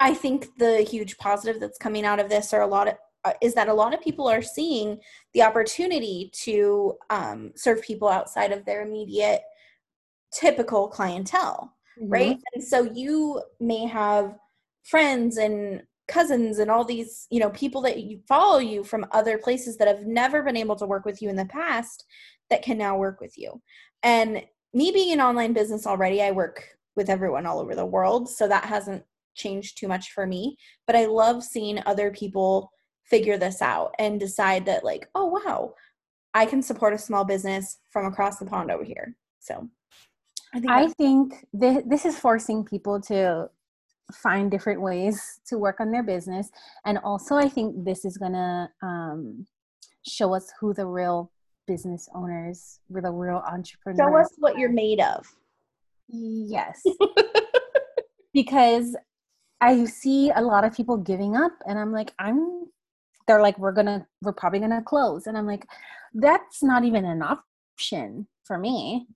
I 0.00 0.12
think, 0.12 0.48
the 0.58 0.82
huge 0.82 1.16
positive 1.16 1.60
that's 1.60 1.78
coming 1.78 2.04
out 2.04 2.20
of 2.20 2.28
this, 2.28 2.52
Are 2.52 2.60
a 2.60 2.66
lot 2.66 2.88
of, 2.88 2.94
uh, 3.24 3.32
is 3.40 3.54
that 3.54 3.68
a 3.68 3.74
lot 3.74 3.94
of 3.94 4.02
people 4.02 4.28
are 4.28 4.42
seeing 4.42 4.98
the 5.32 5.42
opportunity 5.42 6.30
to 6.44 6.94
um, 7.08 7.52
serve 7.56 7.80
people 7.80 8.08
outside 8.08 8.52
of 8.52 8.64
their 8.66 8.82
immediate 8.82 9.42
typical 10.32 10.88
clientele, 10.88 11.74
mm-hmm. 11.98 12.12
right? 12.12 12.38
And 12.54 12.62
so 12.62 12.82
you 12.82 13.42
may 13.60 13.86
have 13.86 14.34
friends 14.82 15.38
and 15.38 15.82
cousins 16.08 16.58
and 16.58 16.70
all 16.70 16.84
these 16.84 17.26
you 17.30 17.38
know 17.38 17.50
people 17.50 17.80
that 17.80 18.02
you 18.02 18.20
follow 18.28 18.58
you 18.58 18.82
from 18.82 19.06
other 19.12 19.38
places 19.38 19.76
that 19.76 19.88
have 19.88 20.04
never 20.06 20.42
been 20.42 20.56
able 20.56 20.76
to 20.76 20.86
work 20.86 21.04
with 21.04 21.22
you 21.22 21.28
in 21.28 21.36
the 21.36 21.44
past 21.46 22.04
that 22.50 22.62
can 22.62 22.76
now 22.76 22.96
work 22.96 23.20
with 23.20 23.38
you. 23.38 23.62
And 24.02 24.42
me 24.74 24.90
being 24.90 25.12
an 25.12 25.20
online 25.20 25.52
business 25.52 25.86
already 25.86 26.22
i 26.22 26.30
work 26.30 26.64
with 26.96 27.08
everyone 27.08 27.46
all 27.46 27.60
over 27.60 27.74
the 27.74 27.86
world 27.86 28.28
so 28.28 28.46
that 28.48 28.64
hasn't 28.64 29.02
changed 29.34 29.78
too 29.78 29.88
much 29.88 30.12
for 30.12 30.26
me. 30.26 30.56
But 30.86 30.96
i 30.96 31.06
love 31.06 31.44
seeing 31.44 31.82
other 31.86 32.10
people 32.10 32.72
figure 33.04 33.38
this 33.38 33.62
out 33.62 33.94
and 33.98 34.18
decide 34.18 34.66
that 34.66 34.84
like 34.84 35.08
oh 35.14 35.26
wow 35.26 35.74
i 36.34 36.46
can 36.46 36.62
support 36.62 36.94
a 36.94 36.98
small 36.98 37.24
business 37.24 37.78
from 37.90 38.06
across 38.06 38.38
the 38.38 38.46
pond 38.46 38.70
over 38.70 38.84
here. 38.84 39.16
So 39.38 39.68
i 40.54 40.60
think, 40.60 40.70
I 40.70 40.88
think 40.88 41.46
th- 41.58 41.84
this 41.86 42.04
is 42.04 42.18
forcing 42.18 42.64
people 42.64 43.00
to 43.02 43.48
find 44.12 44.50
different 44.50 44.80
ways 44.80 45.40
to 45.46 45.58
work 45.58 45.80
on 45.80 45.90
their 45.90 46.02
business. 46.02 46.50
And 46.84 46.98
also 46.98 47.36
i 47.36 47.48
think 47.48 47.84
this 47.84 48.04
is 48.04 48.16
going 48.16 48.32
to 48.32 48.68
um, 48.82 49.46
show 50.06 50.34
us 50.34 50.52
who 50.60 50.74
the 50.74 50.86
real 50.86 51.30
business 51.66 52.08
owners 52.14 52.80
who 52.92 53.00
the 53.00 53.10
real 53.10 53.42
entrepreneurs 53.46 53.98
show 53.98 54.16
us 54.16 54.34
what 54.38 54.58
you're 54.58 54.72
made 54.72 55.00
of. 55.00 55.26
Yes. 56.08 56.82
Because 58.34 58.96
i 59.60 59.84
see 59.84 60.30
a 60.30 60.40
lot 60.40 60.64
of 60.64 60.74
people 60.74 60.96
giving 60.96 61.36
up 61.36 61.52
and 61.66 61.78
i'm 61.78 61.92
like 61.92 62.12
i'm 62.18 62.64
they're 63.26 63.42
like 63.42 63.58
we're 63.58 63.72
gonna 63.72 64.06
we're 64.22 64.32
probably 64.32 64.58
gonna 64.58 64.82
close. 64.82 65.26
And 65.26 65.36
i'm 65.36 65.46
like 65.46 65.66
that's 66.14 66.62
not 66.62 66.84
even 66.84 67.04
an 67.04 67.22
option 67.22 68.26
for 68.44 68.56
me 68.56 69.06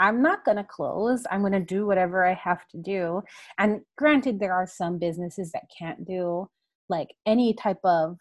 i'm 0.00 0.20
not 0.20 0.44
gonna 0.44 0.64
close 0.64 1.24
i'm 1.30 1.42
gonna 1.42 1.60
do 1.60 1.86
whatever 1.86 2.26
i 2.26 2.34
have 2.34 2.66
to 2.68 2.78
do. 2.78 3.22
And 3.58 3.82
granted 3.96 4.40
there 4.40 4.54
are 4.54 4.66
some 4.66 4.98
businesses 4.98 5.52
that 5.52 5.70
can't 5.76 6.04
do 6.04 6.48
like 6.88 7.14
any 7.26 7.54
type 7.54 7.78
of 7.84 8.18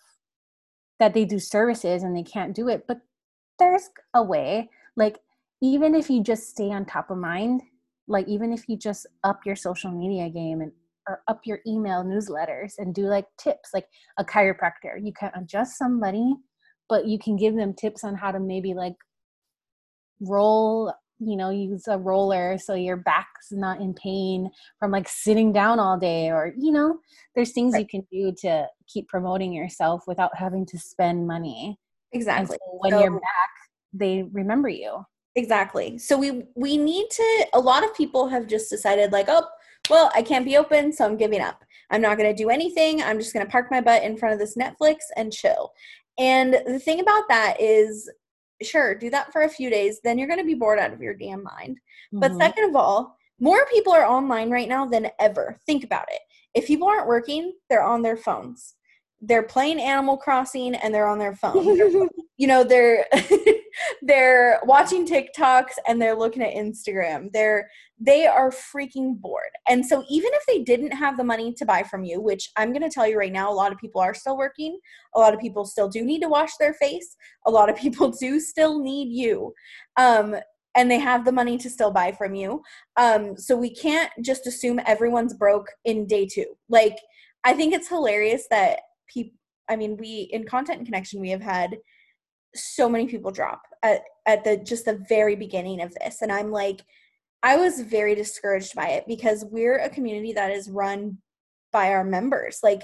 that 1.00 1.14
they 1.14 1.26
do 1.26 1.40
services 1.40 2.04
and 2.04 2.16
they 2.16 2.24
can't 2.24 2.56
do 2.56 2.68
it 2.68 2.86
but 2.88 3.00
there's 3.58 3.90
a 4.14 4.24
way. 4.24 4.70
Like 4.96 5.20
even 5.62 5.94
if 5.96 6.10
you 6.10 6.24
just 6.24 6.50
stay 6.50 6.72
on 6.72 6.86
top 6.86 7.10
of 7.10 7.18
mind 7.18 7.62
like 8.08 8.28
even 8.28 8.52
if 8.52 8.68
you 8.68 8.76
just 8.76 9.06
up 9.24 9.42
your 9.46 9.56
social 9.56 9.92
media 9.92 10.30
game 10.30 10.62
and 10.62 10.72
or 11.08 11.22
up 11.28 11.42
your 11.46 11.60
email 11.66 12.04
newsletters 12.04 12.74
and 12.78 12.94
do 12.94 13.04
like 13.04 13.26
tips 13.38 13.70
like 13.74 13.88
a 14.18 14.26
chiropractor 14.26 14.98
you 15.02 15.14
can 15.14 15.32
adjust 15.36 15.78
somebody 15.78 16.34
but 16.90 17.06
you 17.06 17.18
can 17.20 17.36
give 17.36 17.56
them 17.56 17.74
tips 17.74 18.04
on 18.04 18.16
how 18.16 18.32
to 18.32 18.40
maybe 18.40 18.74
like 18.74 18.96
roll 20.22 20.94
you 21.20 21.36
know 21.36 21.50
use 21.50 21.88
a 21.88 21.98
roller 21.98 22.58
so 22.58 22.74
your 22.74 22.98
back's 22.98 23.52
not 23.52 23.80
in 23.82 23.94
pain 23.94 24.50
from 24.80 24.92
like 24.92 25.08
sitting 25.08 25.52
down 25.52 25.80
all 25.80 25.98
day 25.98 26.30
or 26.30 26.54
you 26.58 26.72
know 26.72 26.98
there's 27.36 27.52
things 27.52 27.74
right. 27.74 27.82
you 27.82 27.88
can 27.88 28.08
do 28.12 28.34
to 28.40 28.68
keep 28.88 29.08
promoting 29.08 29.54
yourself 29.54 30.04
without 30.08 30.36
having 30.36 30.66
to 30.66 30.78
spend 30.80 31.28
money. 31.28 31.78
Exactly. 32.12 32.58
so 32.58 32.78
when 32.80 32.92
so, 32.92 33.00
you're 33.02 33.12
back 33.12 33.50
they 33.94 34.24
remember 34.32 34.70
you. 34.70 35.04
Exactly. 35.36 35.98
So 35.98 36.18
we 36.18 36.44
we 36.56 36.78
need 36.78 37.08
to 37.10 37.48
a 37.54 37.60
lot 37.60 37.84
of 37.84 37.96
people 37.96 38.28
have 38.28 38.48
just 38.48 38.70
decided 38.70 39.12
like 39.12 39.26
oh 39.30 39.46
well 39.90 40.12
i 40.14 40.22
can't 40.22 40.46
be 40.46 40.58
open 40.58 40.92
so 40.92 41.06
i'm 41.06 41.18
giving 41.18 41.42
up. 41.42 41.64
I'm 41.92 42.02
not 42.02 42.18
going 42.18 42.30
to 42.30 42.44
do 42.44 42.50
anything. 42.50 43.02
I'm 43.02 43.18
just 43.18 43.34
going 43.34 43.46
to 43.46 43.52
park 43.52 43.70
my 43.72 43.82
butt 43.82 44.04
in 44.04 44.16
front 44.16 44.34
of 44.34 44.40
this 44.40 44.56
netflix 44.56 44.98
and 45.18 45.34
chill. 45.34 45.74
And 46.20 46.54
the 46.68 46.80
thing 46.80 47.00
about 47.00 47.24
that 47.30 47.56
is 47.60 48.10
sure, 48.62 48.96
do 48.96 49.10
that 49.10 49.32
for 49.32 49.44
a 49.44 49.50
few 49.50 49.70
days, 49.70 50.00
then 50.04 50.18
you're 50.18 50.28
going 50.28 50.40
to 50.40 50.46
be 50.46 50.54
bored 50.54 50.80
out 50.80 50.94
of 50.94 51.02
your 51.02 51.14
damn 51.14 51.44
mind. 51.44 51.78
Mm-hmm. 52.14 52.20
But 52.20 52.38
second 52.38 52.70
of 52.70 52.76
all, 52.76 53.18
more 53.40 53.66
people 53.72 53.94
are 53.94 54.06
online 54.06 54.50
right 54.50 54.68
now 54.68 54.86
than 54.86 55.10
ever. 55.20 55.58
Think 55.66 55.84
about 55.84 56.08
it. 56.12 56.20
If 56.54 56.68
people 56.68 56.88
aren't 56.88 57.08
working, 57.08 57.54
they're 57.70 57.84
on 57.84 58.02
their 58.02 58.18
phones 58.18 58.76
they're 59.22 59.44
playing 59.44 59.80
Animal 59.80 60.18
Crossing 60.18 60.76
and 60.76 60.94
they're 60.94 61.08
on 61.08 61.20
their 61.20 61.36
phone. 61.36 61.66
you 62.38 62.48
know, 62.48 62.64
they're 62.64 63.06
they're 64.02 64.60
watching 64.64 65.06
TikToks 65.06 65.74
and 65.88 66.02
they're 66.02 66.16
looking 66.16 66.42
at 66.42 66.54
Instagram. 66.54 67.32
They're 67.34 67.70
they 68.00 68.28
are 68.28 68.50
freaking 68.50 69.20
bored. 69.20 69.52
And 69.68 69.86
so 69.86 70.06
even 70.10 70.30
if 70.34 70.46
they 70.48 70.64
didn't 70.64 70.92
have 70.92 71.18
the 71.18 71.24
money 71.24 71.54
to 71.56 71.66
buy 71.66 71.84
from 71.84 72.06
you, 72.06 72.22
which 72.22 72.50
I'm 72.56 72.72
going 72.72 72.82
to 72.82 72.90
tell 72.90 73.06
you 73.06 73.18
right 73.18 73.32
now, 73.32 73.52
a 73.52 73.54
lot 73.54 73.74
of 73.74 73.78
people 73.78 74.00
are 74.00 74.14
still 74.14 74.38
working. 74.38 74.80
A 75.16 75.20
lot 75.20 75.34
of 75.34 75.42
people 75.42 75.66
still 75.66 75.90
do 75.90 76.06
need 76.06 76.22
to 76.22 76.30
wash 76.30 76.52
their 76.60 76.74
face. 76.74 77.18
A 77.46 77.52
lot 77.52 77.70
of 77.70 77.76
people 77.76 78.10
do 78.20 78.40
still 78.40 78.80
need 78.80 79.10
you. 79.10 79.54
Um 79.98 80.36
and 80.76 80.90
they 80.90 81.00
have 81.00 81.26
the 81.26 81.32
money 81.32 81.58
to 81.58 81.70
still 81.70 81.92
buy 81.92 82.12
from 82.14 82.36
you. 82.36 82.62
Um 82.96 83.36
so 83.36 83.58
we 83.58 83.74
can't 83.74 84.12
just 84.22 84.48
assume 84.48 84.80
everyone's 84.86 85.34
broke 85.34 85.68
in 85.84 86.08
day 86.08 86.26
2. 86.26 86.46
Like 86.70 86.96
I 87.44 87.54
think 87.54 87.74
it's 87.74 87.90
hilarious 87.90 88.48
that 88.50 88.80
people 89.12 89.38
i 89.70 89.76
mean 89.76 89.98
we 89.98 90.30
in 90.32 90.46
content 90.46 90.78
and 90.78 90.88
connection 90.88 91.20
we 91.20 91.30
have 91.30 91.42
had 91.42 91.78
so 92.56 92.90
many 92.90 93.06
people 93.06 93.32
drop 93.32 93.62
at, 93.84 94.02
at 94.26 94.44
the 94.44 94.58
just 94.58 94.86
the 94.86 95.04
very 95.08 95.36
beginning 95.36 95.82
of 95.82 95.94
this. 95.96 96.22
And 96.22 96.32
i'm 96.32 96.52
like 96.52 96.82
i 97.44 97.56
was 97.56 97.82
very 97.82 98.16
discouraged 98.16 98.76
by 98.76 98.90
it 98.90 99.06
because 99.08 99.46
we're 99.50 99.78
a 99.78 99.90
community 99.90 100.34
that 100.34 100.52
is 100.52 100.70
run 100.70 101.18
by 101.72 101.90
our 101.90 102.04
members. 102.04 102.60
Like 102.64 102.84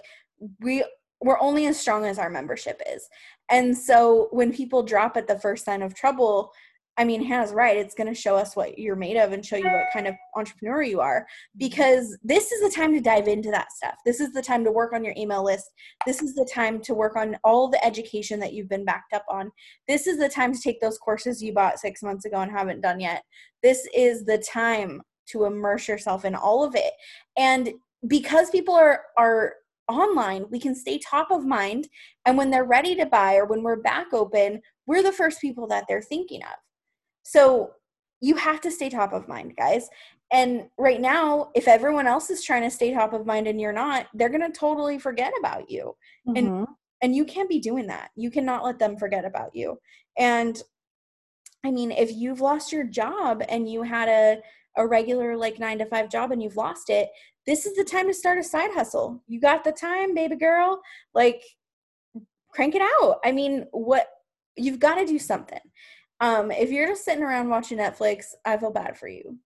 we 0.60 0.84
we're 1.22 1.40
only 1.40 1.66
as 1.66 1.80
strong 1.80 2.06
as 2.06 2.20
our 2.20 2.30
membership 2.30 2.82
is. 2.92 3.08
And 3.50 3.76
so 3.76 4.28
when 4.32 4.52
people 4.54 4.84
drop 4.84 5.18
at 5.18 5.28
the 5.28 5.40
first 5.40 5.66
sign 5.66 5.82
of 5.82 5.96
trouble 5.96 6.52
I 6.98 7.04
mean, 7.04 7.22
Hannah's 7.22 7.52
right. 7.52 7.76
It's 7.76 7.94
going 7.94 8.08
to 8.08 8.20
show 8.20 8.38
us 8.38 8.56
what 8.56 8.80
you're 8.80 8.96
made 8.96 9.18
of 9.18 9.34
and 9.34 9.46
show 9.46 9.58
you 9.58 9.66
what 9.66 9.92
kind 9.92 10.08
of 10.08 10.16
entrepreneur 10.36 10.82
you 10.82 11.02
are 11.02 11.28
because 11.58 12.18
this 12.24 12.54
is 12.54 12.62
the 12.62 12.74
time 12.74 12.94
to 12.94 13.02
dive 13.02 13.28
into 13.28 13.52
that 13.52 13.72
stuff. 13.74 13.96
This 14.06 14.22
is 14.22 14.32
the 14.32 14.42
time 14.42 14.64
to 14.64 14.72
work 14.72 14.94
on 14.94 15.04
your 15.04 15.14
email 15.18 15.44
list. 15.44 15.70
This 16.06 16.22
is 16.22 16.36
the 16.36 16.50
time 16.52 16.82
to 16.84 16.94
work 16.94 17.18
on 17.18 17.38
all 17.44 17.68
the 17.68 17.84
education 17.84 18.40
that 18.40 18.54
you've 18.54 18.70
been 18.70 18.86
backed 18.86 19.14
up 19.14 19.26
on. 19.30 19.52
This 19.90 20.08
is 20.08 20.18
the 20.18 20.30
time 20.30 20.54
to 20.54 20.62
take 20.62 20.80
those 20.80 20.98
courses 20.98 21.44
you 21.44 21.54
bought 21.54 21.80
six 21.80 22.02
months 22.02 22.24
ago 22.24 22.38
and 22.38 22.52
haven't 22.52 22.82
done 22.82 23.02
yet. 23.02 23.24
This 23.62 23.86
is 23.94 24.24
the 24.24 24.38
time 24.38 25.02
to 25.28 25.46
immerse 25.46 25.90
yourself 25.90 26.24
in 26.24 26.34
all 26.34 26.64
of 26.64 26.76
it. 26.76 26.94
And 27.38 27.72
because 28.08 28.50
people 28.52 28.74
are, 28.74 29.02
are, 29.18 29.56
online 29.88 30.46
we 30.50 30.60
can 30.60 30.74
stay 30.74 30.98
top 30.98 31.30
of 31.30 31.46
mind 31.46 31.88
and 32.26 32.36
when 32.36 32.50
they're 32.50 32.66
ready 32.66 32.96
to 32.96 33.06
buy 33.06 33.36
or 33.36 33.46
when 33.46 33.62
we're 33.62 33.76
back 33.76 34.08
open 34.14 34.60
we're 34.88 35.04
the 35.04 35.12
first 35.12 35.40
people 35.40 35.68
that 35.68 35.86
they're 35.88 36.02
thinking 36.02 36.42
of 36.42 36.58
so 37.26 37.72
you 38.22 38.36
have 38.36 38.62
to 38.62 38.72
stay 38.72 38.88
top 38.88 39.14
of 39.14 39.28
mind, 39.28 39.56
guys. 39.58 39.90
And 40.32 40.70
right 40.78 41.02
now, 41.02 41.50
if 41.56 41.68
everyone 41.68 42.06
else 42.06 42.30
is 42.30 42.44
trying 42.44 42.62
to 42.62 42.70
stay 42.70 42.94
top 42.94 43.14
of 43.14 43.26
mind 43.26 43.48
and 43.48 43.60
you're 43.60 43.74
not, 43.74 44.08
they're 44.14 44.30
going 44.30 44.42
to 44.42 44.58
totally 44.58 45.00
forget 45.00 45.34
about 45.40 45.70
you. 45.70 45.96
Mm-hmm. 46.28 46.38
And 46.38 46.68
and 47.02 47.16
you 47.16 47.26
can't 47.26 47.50
be 47.50 47.60
doing 47.60 47.88
that. 47.88 48.12
You 48.16 48.32
cannot 48.32 48.64
let 48.64 48.80
them 48.80 48.96
forget 48.96 49.26
about 49.26 49.56
you. 49.56 49.78
And 50.18 50.62
I 51.66 51.72
mean, 51.72 51.92
if 51.92 52.14
you've 52.14 52.42
lost 52.42 52.72
your 52.72 52.84
job 52.84 53.44
and 53.50 53.70
you 53.70 53.82
had 53.82 54.08
a 54.08 54.42
a 54.78 54.86
regular 54.86 55.36
like 55.36 55.58
9 55.58 55.80
to 55.80 55.86
5 55.86 56.10
job 56.10 56.32
and 56.32 56.44
you've 56.44 56.58
lost 56.58 56.90
it, 56.90 57.10
this 57.48 57.66
is 57.66 57.76
the 57.76 57.84
time 57.84 58.08
to 58.08 58.14
start 58.14 58.38
a 58.38 58.44
side 58.44 58.72
hustle. 58.72 59.24
You 59.28 59.40
got 59.40 59.64
the 59.64 59.72
time, 59.72 60.14
baby 60.14 60.36
girl. 60.36 60.80
Like 61.14 61.42
crank 62.50 62.76
it 62.76 62.82
out. 62.82 63.18
I 63.26 63.32
mean, 63.32 63.66
what 63.72 64.08
you've 64.58 64.80
got 64.80 64.96
to 64.96 65.06
do 65.06 65.20
something. 65.20 65.60
Um, 66.22 66.52
if 66.52 66.72
you're 66.72 66.88
just 66.88 67.06
sitting 67.06 67.24
around 67.24 67.50
watching 67.50 67.78
Netflix, 67.78 68.28
I 68.46 68.58
feel 68.58 68.72
bad 68.72 68.98
for 68.98 69.08
you. 69.08 69.38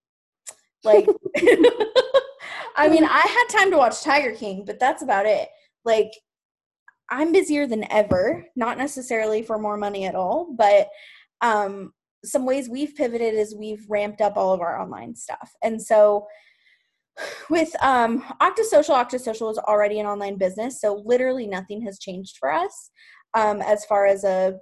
Like, 0.84 1.08
I 2.76 2.88
mean, 2.88 3.04
I 3.04 3.20
had 3.20 3.46
time 3.58 3.72
to 3.72 3.78
watch 3.78 4.04
Tiger 4.04 4.34
King, 4.34 4.64
but 4.66 4.80
that's 4.80 5.02
about 5.02 5.26
it. 5.26 5.50
Like, 5.84 6.12
I'm 7.10 7.32
busier 7.32 7.66
than 7.66 7.92
ever, 7.92 8.46
not 8.56 8.78
necessarily 8.78 9.42
for 9.42 9.58
more 9.58 9.78
money 9.78 10.06
at 10.06 10.16
all, 10.16 10.54
but 10.56 10.90
um, 11.42 11.92
some 12.24 12.46
ways 12.46 12.70
we've 12.70 12.96
pivoted 12.96 13.34
is 13.34 13.56
we've 13.56 13.86
ramped 13.90 14.22
up 14.22 14.38
all 14.38 14.54
of 14.54 14.62
our 14.62 14.80
online 14.80 15.16
stuff. 15.16 15.52
And 15.64 15.82
so, 15.82 16.28
with 17.50 17.76
um, 17.84 18.22
Octasocial, 18.42 18.96
Octasocial 18.96 19.52
is 19.52 19.58
already 19.58 20.00
an 20.00 20.06
online 20.06 20.38
business, 20.38 20.80
so 20.80 21.02
literally 21.06 21.48
nothing 21.48 21.82
has 21.82 22.00
changed 22.00 22.38
for 22.40 22.52
us 22.52 22.92
um, 23.34 23.62
as 23.62 23.86
far 23.86 24.06
as 24.06 24.24
a, 24.24 24.56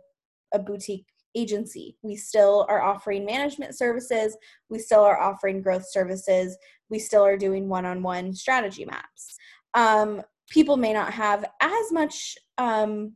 a 0.53 0.59
boutique 0.59 1.05
agency. 1.37 1.95
We 2.01 2.15
still 2.15 2.65
are 2.69 2.81
offering 2.81 3.25
management 3.25 3.77
services, 3.77 4.35
we 4.69 4.79
still 4.79 5.01
are 5.01 5.19
offering 5.19 5.61
growth 5.61 5.85
services, 5.89 6.57
we 6.89 6.99
still 6.99 7.23
are 7.23 7.37
doing 7.37 7.69
one 7.69 7.85
on 7.85 8.01
one 8.01 8.33
strategy 8.33 8.85
maps. 8.85 9.37
Um, 9.73 10.21
people 10.49 10.77
may 10.77 10.93
not 10.93 11.13
have 11.13 11.45
as 11.61 11.91
much, 11.91 12.37
um, 12.57 13.13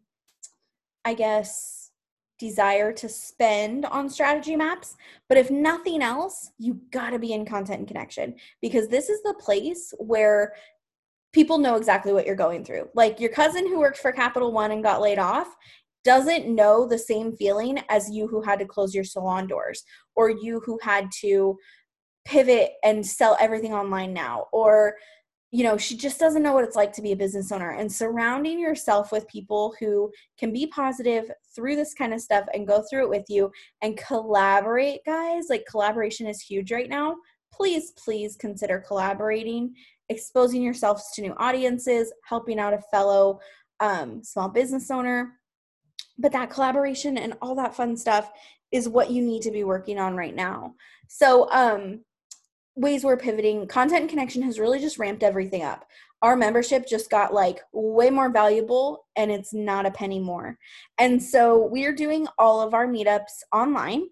I 1.03 1.13
guess, 1.13 1.91
desire 2.37 2.91
to 2.91 3.07
spend 3.07 3.85
on 3.85 4.09
strategy 4.09 4.55
maps, 4.55 4.95
but 5.29 5.37
if 5.37 5.51
nothing 5.51 6.01
else, 6.01 6.51
you 6.57 6.81
gotta 6.91 7.19
be 7.19 7.33
in 7.33 7.45
content 7.45 7.79
and 7.79 7.87
connection 7.87 8.35
because 8.61 8.87
this 8.87 9.09
is 9.09 9.21
the 9.23 9.35
place 9.39 9.93
where 9.99 10.53
people 11.33 11.57
know 11.57 11.75
exactly 11.75 12.11
what 12.11 12.25
you're 12.25 12.35
going 12.35 12.65
through. 12.65 12.89
Like 12.93 13.19
your 13.19 13.29
cousin 13.29 13.67
who 13.67 13.79
worked 13.79 13.99
for 13.99 14.11
Capital 14.11 14.51
One 14.51 14.71
and 14.71 14.83
got 14.83 15.01
laid 15.01 15.19
off, 15.19 15.55
doesn't 16.03 16.53
know 16.53 16.87
the 16.87 16.97
same 16.97 17.35
feeling 17.35 17.79
as 17.89 18.09
you 18.09 18.27
who 18.27 18.41
had 18.41 18.59
to 18.59 18.65
close 18.65 18.93
your 18.93 19.03
salon 19.03 19.47
doors 19.47 19.83
or 20.15 20.29
you 20.29 20.61
who 20.65 20.79
had 20.81 21.09
to 21.21 21.57
pivot 22.25 22.73
and 22.83 23.05
sell 23.05 23.37
everything 23.39 23.73
online 23.73 24.13
now 24.13 24.45
or 24.51 24.95
you 25.51 25.63
know 25.63 25.77
she 25.77 25.97
just 25.97 26.19
doesn't 26.19 26.43
know 26.43 26.53
what 26.53 26.63
it's 26.63 26.75
like 26.75 26.93
to 26.93 27.01
be 27.01 27.11
a 27.11 27.15
business 27.15 27.51
owner 27.51 27.71
and 27.71 27.91
surrounding 27.91 28.59
yourself 28.59 29.11
with 29.11 29.27
people 29.27 29.75
who 29.79 30.11
can 30.37 30.51
be 30.53 30.65
positive 30.67 31.29
through 31.55 31.75
this 31.75 31.93
kind 31.93 32.13
of 32.13 32.21
stuff 32.21 32.45
and 32.53 32.67
go 32.67 32.83
through 32.89 33.03
it 33.03 33.09
with 33.09 33.25
you 33.27 33.51
and 33.81 33.97
collaborate 33.97 35.01
guys 35.05 35.45
like 35.49 35.65
collaboration 35.69 36.25
is 36.25 36.41
huge 36.41 36.71
right 36.71 36.89
now. 36.89 37.15
Please 37.53 37.91
please 37.91 38.37
consider 38.37 38.79
collaborating 38.79 39.73
exposing 40.09 40.61
yourselves 40.61 41.11
to 41.13 41.21
new 41.21 41.33
audiences 41.37 42.13
helping 42.25 42.59
out 42.59 42.73
a 42.73 42.81
fellow 42.91 43.39
um, 43.81 44.23
small 44.23 44.47
business 44.47 44.89
owner 44.89 45.33
but 46.17 46.31
that 46.31 46.49
collaboration 46.49 47.17
and 47.17 47.33
all 47.41 47.55
that 47.55 47.75
fun 47.75 47.95
stuff 47.97 48.31
is 48.71 48.87
what 48.87 49.11
you 49.11 49.21
need 49.21 49.41
to 49.41 49.51
be 49.51 49.63
working 49.63 49.99
on 49.99 50.15
right 50.15 50.35
now 50.35 50.73
so 51.07 51.49
um 51.51 52.01
ways 52.75 53.03
we're 53.03 53.17
pivoting 53.17 53.67
content 53.67 54.01
and 54.01 54.09
connection 54.09 54.41
has 54.41 54.59
really 54.59 54.79
just 54.79 54.97
ramped 54.97 55.23
everything 55.23 55.63
up 55.63 55.85
our 56.21 56.35
membership 56.35 56.87
just 56.87 57.09
got 57.09 57.33
like 57.33 57.59
way 57.73 58.09
more 58.09 58.31
valuable 58.31 59.05
and 59.15 59.31
it's 59.31 59.53
not 59.53 59.85
a 59.85 59.91
penny 59.91 60.19
more 60.19 60.57
and 60.97 61.21
so 61.21 61.67
we're 61.71 61.95
doing 61.95 62.27
all 62.37 62.61
of 62.61 62.73
our 62.73 62.87
meetups 62.87 63.43
online 63.53 64.03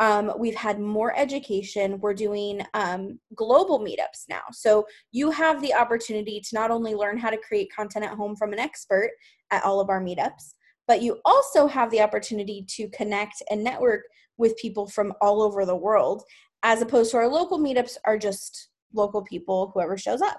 Um, 0.00 0.32
we've 0.36 0.56
had 0.56 0.80
more 0.80 1.12
education. 1.16 2.00
We're 2.00 2.14
doing 2.26 2.62
um, 2.74 3.20
global 3.36 3.78
meetups 3.78 4.26
now. 4.28 4.42
So 4.50 4.84
you 5.12 5.30
have 5.30 5.60
the 5.60 5.74
opportunity 5.74 6.40
to 6.40 6.54
not 6.54 6.70
only 6.72 6.94
learn 6.94 7.18
how 7.18 7.30
to 7.30 7.36
create 7.46 7.70
content 7.72 8.04
at 8.06 8.16
home 8.16 8.34
from 8.34 8.52
an 8.52 8.58
expert 8.58 9.10
at 9.50 9.62
all 9.64 9.78
of 9.80 9.90
our 9.90 10.02
meetups, 10.02 10.54
but 10.92 11.00
you 11.00 11.18
also 11.24 11.66
have 11.66 11.90
the 11.90 12.02
opportunity 12.02 12.66
to 12.68 12.86
connect 12.90 13.42
and 13.50 13.64
network 13.64 14.02
with 14.36 14.58
people 14.58 14.86
from 14.86 15.14
all 15.22 15.40
over 15.40 15.64
the 15.64 15.74
world, 15.74 16.22
as 16.64 16.82
opposed 16.82 17.10
to 17.10 17.16
our 17.16 17.28
local 17.28 17.58
meetups 17.58 17.96
are 18.04 18.18
just 18.18 18.68
local 18.92 19.22
people, 19.22 19.70
whoever 19.72 19.96
shows 19.96 20.20
up. 20.20 20.38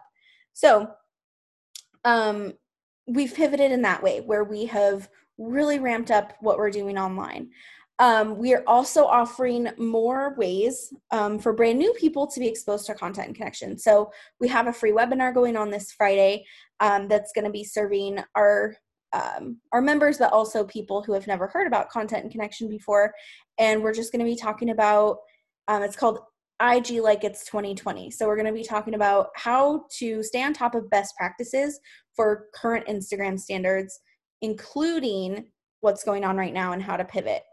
So 0.54 0.92
um, 2.06 2.54
we've 3.08 3.34
pivoted 3.34 3.72
in 3.72 3.82
that 3.82 4.04
way 4.04 4.22
where 4.22 4.44
we 4.44 4.66
have 4.66 5.10
really 5.39 5.80
ramped 5.80 6.12
up 6.12 6.34
what 6.39 6.60
we're 6.60 6.70
doing 6.70 7.00
online. 7.00 7.50
Um, 7.98 8.38
we 8.38 8.54
are 8.54 8.63
also 8.68 9.06
offering 9.06 9.70
more 9.80 10.36
ways 10.38 10.94
um, 11.10 11.39
for 11.39 11.52
brand 11.52 11.80
new 11.80 11.94
people 11.94 12.28
to 12.28 12.39
be 12.39 12.48
exposed 12.48 12.86
to 12.86 12.94
content 12.94 13.30
and 13.30 13.36
connection. 13.36 13.80
So 13.80 14.12
we 14.39 14.50
have 14.50 14.68
a 14.68 14.74
free 14.74 14.92
webinar 14.92 15.34
going 15.34 15.58
on 15.58 15.72
this 15.72 15.92
Friday 15.94 16.46
um, 16.80 17.08
that's 17.08 17.32
going 17.34 17.46
to 17.46 17.52
be 17.52 17.63
serving 17.63 18.20
our 18.36 18.76
um, 19.13 19.58
our 19.71 19.82
members, 19.82 20.17
but 20.17 20.34
also 20.34 20.63
people 20.63 21.04
who 21.04 21.13
have 21.13 21.28
never 21.28 21.47
heard 21.47 21.67
about 21.67 21.89
content 21.89 22.23
and 22.23 22.32
connection 22.32 22.67
before. 22.67 23.13
And 23.58 23.84
we're 23.84 23.93
just 23.93 24.12
going 24.12 24.26
to 24.26 24.32
be 24.32 24.36
talking 24.36 24.69
about. 24.69 25.17
Um, 25.67 25.82
it's 25.82 25.95
called 25.95 26.19
IG 26.62 27.02
like 27.02 27.23
it's 27.23 27.45
2020. 27.45 28.12
So 28.12 28.28
we're 28.28 28.36
going 28.36 28.47
to 28.47 28.54
be 28.54 28.63
talking 28.63 28.95
about 28.95 29.30
how 29.36 29.86
to 29.99 30.23
stay 30.23 30.43
on 30.43 30.54
top 30.54 30.76
of 30.76 30.89
best 30.89 31.15
practices 31.17 31.80
for 32.15 32.47
current 32.54 32.88
Instagram 32.88 33.39
standards, 33.39 33.99
including 34.41 35.45
what's 35.82 36.04
going 36.04 36.23
on 36.23 36.38
right 36.38 36.54
now 36.54 36.73
and 36.73 36.82
how 36.82 36.97
to 36.97 37.06
pivot. 37.06 37.43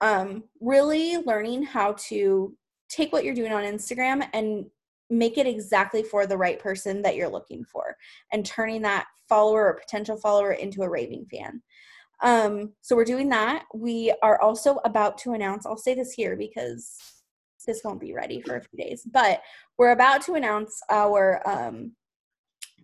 Um, 0.00 0.44
really 0.60 1.18
learning 1.18 1.64
how 1.64 1.96
to 2.08 2.54
take 2.88 3.12
what 3.12 3.24
you're 3.24 3.34
doing 3.34 3.52
on 3.52 3.64
Instagram 3.64 4.26
and 4.32 4.66
make 5.10 5.38
it 5.38 5.46
exactly 5.46 6.02
for 6.02 6.26
the 6.26 6.36
right 6.36 6.58
person 6.58 7.02
that 7.02 7.16
you're 7.16 7.28
looking 7.28 7.64
for 7.64 7.96
and 8.32 8.44
turning 8.44 8.82
that 8.82 9.06
follower 9.28 9.66
or 9.66 9.74
potential 9.74 10.16
follower 10.16 10.52
into 10.52 10.82
a 10.82 10.88
raving 10.88 11.26
fan. 11.30 11.62
Um, 12.22 12.72
so 12.80 12.96
we're 12.96 13.04
doing 13.04 13.28
that. 13.28 13.64
We 13.74 14.12
are 14.22 14.40
also 14.40 14.78
about 14.84 15.18
to 15.18 15.32
announce, 15.32 15.66
I'll 15.66 15.76
say 15.76 15.94
this 15.94 16.12
here 16.12 16.36
because 16.36 16.96
this 17.66 17.82
won't 17.84 18.00
be 18.00 18.14
ready 18.14 18.40
for 18.40 18.56
a 18.56 18.62
few 18.62 18.78
days, 18.78 19.06
but 19.12 19.42
we're 19.76 19.90
about 19.90 20.22
to 20.22 20.34
announce 20.34 20.80
our 20.88 21.42
um, 21.48 21.92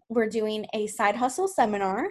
we're 0.08 0.28
doing 0.28 0.66
a 0.74 0.86
side 0.88 1.16
hustle 1.16 1.48
seminar 1.48 2.08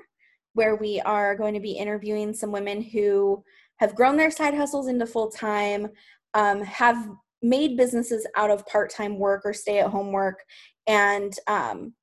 where 0.54 0.76
we 0.76 1.00
are 1.02 1.36
going 1.36 1.54
to 1.54 1.60
be 1.60 1.72
interviewing 1.72 2.34
some 2.34 2.52
women 2.52 2.82
who 2.82 3.44
have 3.78 3.96
grown 3.96 4.18
their 4.18 4.32
side 4.32 4.54
hustles 4.54 4.88
into 4.88 5.06
full 5.06 5.30
time, 5.30 5.88
um, 6.34 6.62
have 6.62 7.10
made 7.42 7.78
businesses 7.78 8.28
out 8.36 8.52
of 8.52 8.66
part 8.68 8.92
time 8.92 9.18
work 9.18 9.42
or 9.46 9.54
stay 9.54 9.80
at 9.80 9.90
home 9.90 10.12
work, 10.12 10.44
and 10.88 11.34
um, 11.48 11.94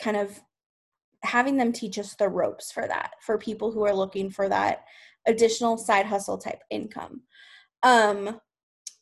kind 0.00 0.16
of 0.16 0.40
having 1.22 1.56
them 1.56 1.72
teach 1.72 1.98
us 1.98 2.14
the 2.14 2.28
ropes 2.28 2.70
for 2.70 2.86
that 2.86 3.10
for 3.20 3.38
people 3.38 3.72
who 3.72 3.84
are 3.84 3.94
looking 3.94 4.30
for 4.30 4.48
that 4.48 4.84
additional 5.26 5.76
side 5.76 6.06
hustle 6.06 6.38
type 6.38 6.60
income. 6.70 7.22
Um, 7.82 8.40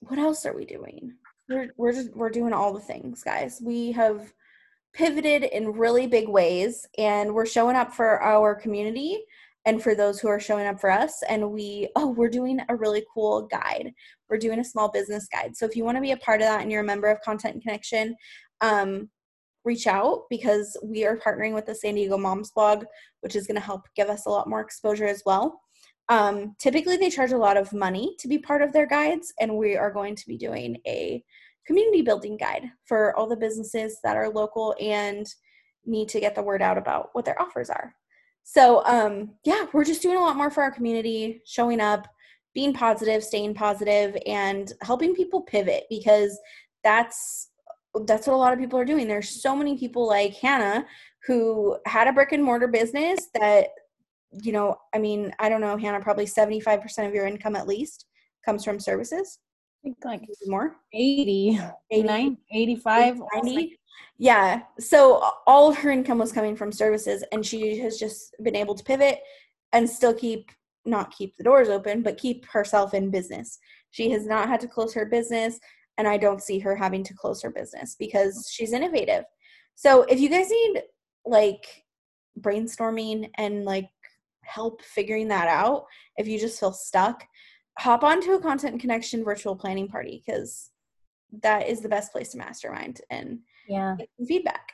what 0.00 0.18
else 0.18 0.46
are 0.46 0.54
we 0.54 0.64
doing? 0.64 1.14
We're 1.48 1.72
we're 1.76 1.92
just 1.92 2.14
we're 2.16 2.30
doing 2.30 2.52
all 2.52 2.72
the 2.72 2.80
things, 2.80 3.22
guys. 3.22 3.60
We 3.62 3.92
have 3.92 4.32
pivoted 4.96 5.44
in 5.44 5.72
really 5.72 6.06
big 6.06 6.26
ways 6.26 6.86
and 6.96 7.34
we're 7.34 7.44
showing 7.44 7.76
up 7.76 7.92
for 7.92 8.20
our 8.22 8.54
community 8.54 9.22
and 9.66 9.82
for 9.82 9.94
those 9.94 10.20
who 10.20 10.28
are 10.28 10.40
showing 10.40 10.66
up 10.66 10.80
for 10.80 10.90
us 10.90 11.22
and 11.28 11.50
we 11.50 11.88
oh 11.96 12.06
we're 12.06 12.30
doing 12.30 12.60
a 12.68 12.76
really 12.76 13.04
cool 13.12 13.42
guide. 13.42 13.92
We're 14.30 14.38
doing 14.38 14.60
a 14.60 14.64
small 14.64 14.90
business 14.90 15.28
guide. 15.30 15.56
So 15.56 15.66
if 15.66 15.76
you 15.76 15.84
want 15.84 15.96
to 15.96 16.02
be 16.02 16.12
a 16.12 16.16
part 16.16 16.40
of 16.40 16.46
that 16.46 16.62
and 16.62 16.72
you're 16.72 16.80
a 16.80 16.84
member 16.84 17.08
of 17.08 17.20
content 17.20 17.54
and 17.54 17.62
connection 17.62 18.16
um, 18.62 19.10
reach 19.64 19.88
out 19.88 20.22
because 20.30 20.76
we 20.82 21.04
are 21.04 21.18
partnering 21.18 21.52
with 21.52 21.66
the 21.66 21.74
san 21.74 21.96
diego 21.96 22.16
moms 22.16 22.52
blog 22.52 22.84
which 23.20 23.36
is 23.36 23.46
going 23.46 23.56
to 23.56 23.60
help 23.60 23.82
give 23.96 24.08
us 24.08 24.26
a 24.26 24.30
lot 24.30 24.48
more 24.48 24.60
exposure 24.60 25.06
as 25.06 25.22
well. 25.26 25.60
Um, 26.08 26.54
typically 26.60 26.96
they 26.96 27.10
charge 27.10 27.32
a 27.32 27.38
lot 27.38 27.56
of 27.56 27.72
money 27.72 28.14
to 28.20 28.28
be 28.28 28.38
part 28.38 28.62
of 28.62 28.72
their 28.72 28.86
guides 28.86 29.34
and 29.40 29.56
we 29.56 29.76
are 29.76 29.90
going 29.90 30.14
to 30.14 30.26
be 30.28 30.38
doing 30.38 30.76
a 30.86 31.22
community 31.66 32.02
building 32.02 32.36
guide 32.36 32.70
for 32.84 33.16
all 33.16 33.26
the 33.26 33.36
businesses 33.36 33.98
that 34.04 34.16
are 34.16 34.30
local 34.30 34.76
and 34.80 35.26
need 35.84 36.08
to 36.10 36.20
get 36.20 36.36
the 36.36 36.42
word 36.42 36.62
out 36.62 36.78
about 36.78 37.10
what 37.12 37.24
their 37.24 37.40
offers 37.42 37.68
are. 37.70 37.95
So, 38.48 38.84
um, 38.86 39.32
yeah, 39.44 39.66
we're 39.72 39.84
just 39.84 40.02
doing 40.02 40.16
a 40.16 40.20
lot 40.20 40.36
more 40.36 40.52
for 40.52 40.62
our 40.62 40.70
community, 40.70 41.42
showing 41.44 41.80
up, 41.80 42.06
being 42.54 42.72
positive, 42.72 43.24
staying 43.24 43.54
positive, 43.54 44.16
and 44.24 44.72
helping 44.82 45.16
people 45.16 45.42
pivot 45.42 45.82
because 45.90 46.38
that's 46.84 47.50
that's 48.06 48.28
what 48.28 48.34
a 48.34 48.36
lot 48.36 48.52
of 48.52 48.60
people 48.60 48.78
are 48.78 48.84
doing. 48.84 49.08
There's 49.08 49.42
so 49.42 49.56
many 49.56 49.76
people 49.76 50.06
like 50.06 50.34
Hannah 50.34 50.86
who 51.26 51.76
had 51.86 52.06
a 52.06 52.12
brick 52.12 52.30
and 52.30 52.44
mortar 52.44 52.68
business 52.68 53.26
that, 53.34 53.70
you 54.30 54.52
know, 54.52 54.76
I 54.94 54.98
mean, 54.98 55.32
I 55.40 55.48
don't 55.48 55.60
know, 55.60 55.76
Hannah, 55.76 56.00
probably 56.00 56.26
75% 56.26 57.08
of 57.08 57.14
your 57.14 57.26
income 57.26 57.56
at 57.56 57.66
least 57.66 58.06
comes 58.44 58.64
from 58.64 58.78
services. 58.78 59.40
I 59.80 59.88
think 59.88 59.96
like 60.04 60.22
more. 60.46 60.76
80, 60.94 61.58
80 61.90 62.36
85 62.52 63.20
90 63.42 63.78
yeah 64.18 64.62
so 64.78 65.30
all 65.46 65.68
of 65.68 65.76
her 65.76 65.90
income 65.90 66.18
was 66.18 66.32
coming 66.32 66.56
from 66.56 66.72
services 66.72 67.24
and 67.32 67.44
she 67.44 67.78
has 67.78 67.98
just 67.98 68.34
been 68.42 68.56
able 68.56 68.74
to 68.74 68.84
pivot 68.84 69.20
and 69.72 69.88
still 69.88 70.14
keep 70.14 70.50
not 70.86 71.10
keep 71.10 71.36
the 71.36 71.44
doors 71.44 71.68
open 71.68 72.02
but 72.02 72.18
keep 72.18 72.46
herself 72.46 72.94
in 72.94 73.10
business. 73.10 73.58
She 73.90 74.10
has 74.10 74.26
not 74.26 74.48
had 74.48 74.60
to 74.60 74.68
close 74.68 74.94
her 74.94 75.04
business 75.04 75.58
and 75.98 76.06
i 76.06 76.16
don't 76.16 76.42
see 76.42 76.58
her 76.58 76.76
having 76.76 77.02
to 77.04 77.14
close 77.14 77.42
her 77.42 77.50
business 77.50 77.96
because 77.98 78.48
she's 78.52 78.72
innovative. 78.72 79.24
So 79.74 80.02
if 80.04 80.20
you 80.20 80.28
guys 80.28 80.50
need 80.50 80.82
like 81.24 81.66
brainstorming 82.40 83.30
and 83.36 83.64
like 83.64 83.88
help 84.44 84.80
figuring 84.82 85.28
that 85.28 85.48
out 85.48 85.86
if 86.16 86.28
you 86.28 86.38
just 86.38 86.60
feel 86.60 86.72
stuck 86.72 87.24
hop 87.78 88.04
onto 88.04 88.32
a 88.32 88.40
content 88.40 88.80
connection 88.80 89.24
virtual 89.24 89.56
planning 89.56 89.88
party 89.88 90.22
because 90.24 90.70
that 91.42 91.66
is 91.66 91.80
the 91.80 91.88
best 91.88 92.12
place 92.12 92.30
to 92.30 92.38
mastermind 92.38 93.00
and 93.10 93.40
yeah. 93.68 93.96
feedback. 94.26 94.72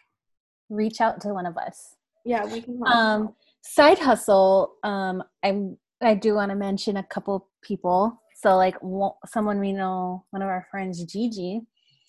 Reach 0.68 1.00
out 1.00 1.20
to 1.22 1.28
one 1.28 1.46
of 1.46 1.56
us. 1.56 1.96
Yeah 2.24 2.44
we 2.46 2.62
can 2.62 2.80
um 2.86 3.34
side 3.62 3.98
hustle 3.98 4.74
um 4.84 5.22
i'm 5.42 5.76
i 6.02 6.14
do 6.14 6.34
want 6.34 6.50
to 6.50 6.56
mention 6.56 6.96
a 6.96 7.02
couple 7.02 7.48
people. 7.62 8.20
So 8.34 8.56
like 8.56 8.76
someone 9.26 9.60
we 9.60 9.72
know 9.72 10.24
one 10.30 10.42
of 10.42 10.48
our 10.48 10.66
friends 10.70 11.02
gigi. 11.04 11.62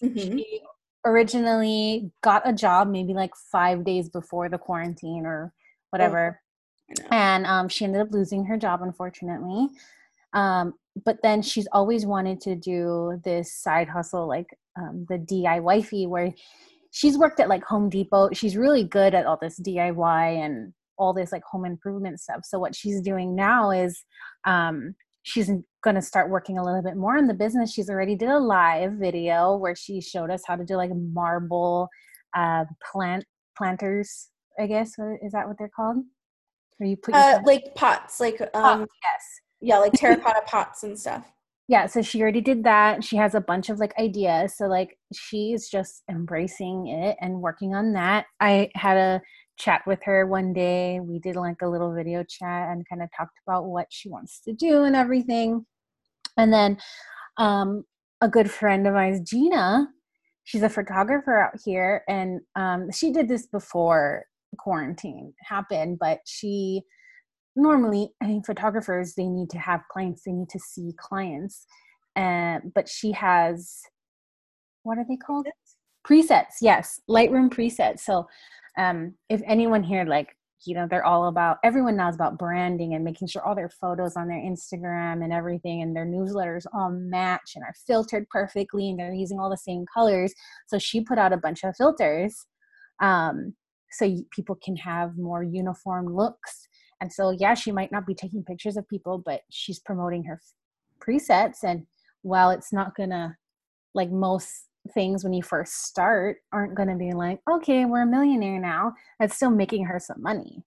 Mm-hmm. 0.03 0.37
she 0.37 0.61
originally 1.05 2.11
got 2.21 2.47
a 2.47 2.53
job 2.53 2.89
maybe 2.89 3.13
like 3.13 3.35
five 3.51 3.85
days 3.85 4.09
before 4.09 4.49
the 4.49 4.57
quarantine 4.57 5.25
or 5.25 5.53
whatever. 5.91 6.39
Oh, 6.99 7.07
and 7.11 7.45
um, 7.45 7.69
she 7.69 7.85
ended 7.85 8.01
up 8.01 8.11
losing 8.11 8.45
her 8.45 8.57
job 8.57 8.81
unfortunately. 8.81 9.67
Um, 10.33 10.73
but 11.05 11.21
then 11.21 11.41
she's 11.41 11.67
always 11.71 12.05
wanted 12.05 12.41
to 12.41 12.55
do 12.55 13.21
this 13.23 13.53
side 13.53 13.87
hustle 13.87 14.27
like 14.27 14.47
um, 14.77 15.05
the 15.09 15.17
DIY 15.17 15.87
where 16.07 16.33
she's 16.93 17.17
worked 17.17 17.39
at 17.39 17.49
like 17.49 17.63
Home 17.65 17.89
Depot. 17.89 18.29
She's 18.33 18.55
really 18.55 18.83
good 18.83 19.13
at 19.13 19.25
all 19.25 19.37
this 19.41 19.59
DIY 19.59 20.45
and 20.45 20.73
all 20.97 21.13
this 21.13 21.31
like 21.31 21.43
home 21.43 21.65
improvement 21.65 22.19
stuff. 22.19 22.41
So 22.43 22.59
what 22.59 22.75
she's 22.75 23.01
doing 23.01 23.35
now 23.35 23.71
is 23.71 24.03
um, 24.45 24.95
she's 25.23 25.49
going 25.83 25.95
to 25.95 26.01
start 26.01 26.29
working 26.29 26.57
a 26.57 26.63
little 26.63 26.81
bit 26.81 26.95
more 26.95 27.17
in 27.17 27.27
the 27.27 27.33
business. 27.33 27.73
She's 27.73 27.89
already 27.89 28.15
did 28.15 28.29
a 28.29 28.39
live 28.39 28.93
video 28.93 29.57
where 29.57 29.75
she 29.75 29.99
showed 29.99 30.29
us 30.29 30.43
how 30.47 30.55
to 30.55 30.63
do 30.63 30.75
like 30.75 30.91
marble 30.95 31.89
uh, 32.35 32.65
plant 32.91 33.25
planters. 33.57 34.29
I 34.59 34.67
guess 34.67 34.89
is 35.21 35.31
that 35.33 35.47
what 35.47 35.57
they're 35.57 35.71
called? 35.75 35.97
Where 36.77 36.89
you 36.89 36.95
put 36.97 37.15
uh, 37.15 37.39
like 37.45 37.75
pots, 37.75 38.19
like 38.19 38.39
um, 38.53 38.81
yes 38.81 39.23
yeah, 39.63 39.77
like 39.77 39.93
terracotta 39.93 40.41
pots 40.45 40.83
and 40.83 40.99
stuff. 40.99 41.31
Yeah, 41.69 41.85
so 41.85 42.01
she 42.01 42.21
already 42.21 42.41
did 42.41 42.63
that. 42.65 43.03
She 43.03 43.15
has 43.15 43.35
a 43.35 43.41
bunch 43.41 43.69
of 43.69 43.79
like 43.79 43.93
ideas. 43.97 44.57
So 44.57 44.65
like 44.65 44.97
she's 45.13 45.69
just 45.69 46.03
embracing 46.09 46.87
it 46.87 47.15
and 47.21 47.41
working 47.41 47.73
on 47.73 47.93
that. 47.93 48.25
I 48.41 48.69
had 48.75 48.97
a 48.97 49.21
chat 49.57 49.81
with 49.87 49.99
her 50.03 50.25
one 50.27 50.51
day. 50.51 50.99
We 50.99 51.19
did 51.19 51.35
like 51.35 51.61
a 51.61 51.67
little 51.67 51.93
video 51.93 52.23
chat 52.23 52.69
and 52.69 52.87
kind 52.89 53.01
of 53.01 53.09
talked 53.15 53.37
about 53.47 53.65
what 53.65 53.87
she 53.89 54.09
wants 54.09 54.41
to 54.41 54.53
do 54.53 54.83
and 54.83 54.95
everything. 54.95 55.65
And 56.37 56.51
then 56.51 56.77
um 57.37 57.85
a 58.21 58.27
good 58.27 58.51
friend 58.51 58.85
of 58.87 58.93
mine, 58.93 59.23
Gina, 59.25 59.87
she's 60.43 60.63
a 60.63 60.69
photographer 60.69 61.39
out 61.39 61.59
here 61.63 62.03
and 62.09 62.41
um 62.55 62.91
she 62.91 63.11
did 63.13 63.29
this 63.29 63.47
before 63.47 64.25
quarantine 64.57 65.33
happened, 65.39 65.97
but 65.99 66.19
she 66.25 66.81
normally 67.55 68.09
i 68.21 68.27
mean 68.27 68.41
photographers 68.43 69.13
they 69.13 69.27
need 69.27 69.49
to 69.49 69.59
have 69.59 69.81
clients 69.91 70.23
they 70.25 70.31
need 70.31 70.49
to 70.49 70.59
see 70.59 70.93
clients 70.97 71.65
uh, 72.15 72.59
but 72.75 72.87
she 72.87 73.11
has 73.11 73.81
what 74.83 74.97
are 74.97 75.05
they 75.07 75.17
called? 75.17 75.47
Presets? 76.07 76.55
Yes 76.61 76.99
lightroom 77.09 77.49
presets. 77.49 77.99
So 77.99 78.27
um, 78.77 79.13
if 79.29 79.41
anyone 79.45 79.83
here 79.83 80.03
like 80.03 80.35
you 80.65 80.75
know 80.75 80.87
they're 80.89 81.05
all 81.05 81.27
about 81.27 81.57
everyone 81.63 81.97
knows 81.97 82.15
about 82.15 82.37
branding 82.37 82.93
and 82.93 83.03
making 83.03 83.27
sure 83.27 83.45
all 83.45 83.55
their 83.55 83.69
photos 83.69 84.15
on 84.15 84.29
their 84.29 84.37
instagram 84.37 85.21
and 85.21 85.33
everything 85.33 85.81
and 85.81 85.93
their 85.93 86.05
newsletters 86.05 86.65
all 86.73 86.89
match 86.89 87.51
and 87.55 87.63
are 87.65 87.73
filtered 87.85 88.27
perfectly 88.29 88.89
and 88.89 88.97
they're 88.97 89.13
using 89.13 89.39
all 89.39 89.49
the 89.49 89.57
same 89.57 89.85
colors. 89.93 90.33
So 90.67 90.79
she 90.79 91.01
put 91.01 91.17
out 91.17 91.33
a 91.33 91.37
bunch 91.37 91.63
of 91.63 91.75
filters 91.75 92.35
um, 93.01 93.55
so 93.91 94.13
people 94.31 94.57
can 94.63 94.75
have 94.77 95.17
more 95.17 95.43
uniform 95.43 96.13
looks 96.13 96.67
and 97.01 97.11
so 97.11 97.31
yeah 97.31 97.53
she 97.53 97.71
might 97.71 97.91
not 97.91 98.05
be 98.05 98.13
taking 98.13 98.43
pictures 98.43 98.77
of 98.77 98.87
people 98.87 99.17
but 99.17 99.41
she's 99.49 99.79
promoting 99.79 100.23
her 100.23 100.39
presets 100.99 101.63
and 101.63 101.85
while 102.21 102.49
it's 102.49 102.73
not 102.73 102.95
gonna 102.95 103.35
like 103.93 104.09
most 104.11 104.67
things 104.93 105.23
when 105.23 105.33
you 105.33 105.43
first 105.43 105.85
start 105.85 106.37
aren't 106.51 106.75
to 106.75 106.95
be 106.95 107.13
like, 107.13 107.39
okay, 107.49 107.85
we're 107.85 108.01
a 108.01 108.07
millionaire 108.07 108.59
now. 108.59 108.93
That's 109.19 109.35
still 109.35 109.49
making 109.49 109.85
her 109.85 109.99
some 109.99 110.21
money. 110.21 110.63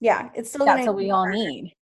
Yeah, 0.00 0.30
it's 0.34 0.50
still 0.50 0.66
that's 0.66 0.86
what 0.86 0.96
we 0.96 1.10
all 1.10 1.28
need. 1.28 1.74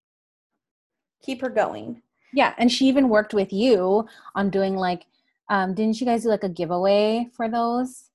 Keep 1.22 1.40
her 1.40 1.50
going. 1.50 2.02
Yeah, 2.32 2.54
and 2.58 2.70
she 2.70 2.86
even 2.86 3.08
worked 3.08 3.34
with 3.34 3.52
you 3.52 4.06
on 4.34 4.50
doing 4.50 4.76
like, 4.76 5.06
um, 5.48 5.74
didn't 5.74 6.00
you 6.00 6.06
guys 6.06 6.24
do 6.24 6.28
like 6.28 6.44
a 6.44 6.48
giveaway 6.48 7.28
for 7.34 7.48
those? 7.48 8.07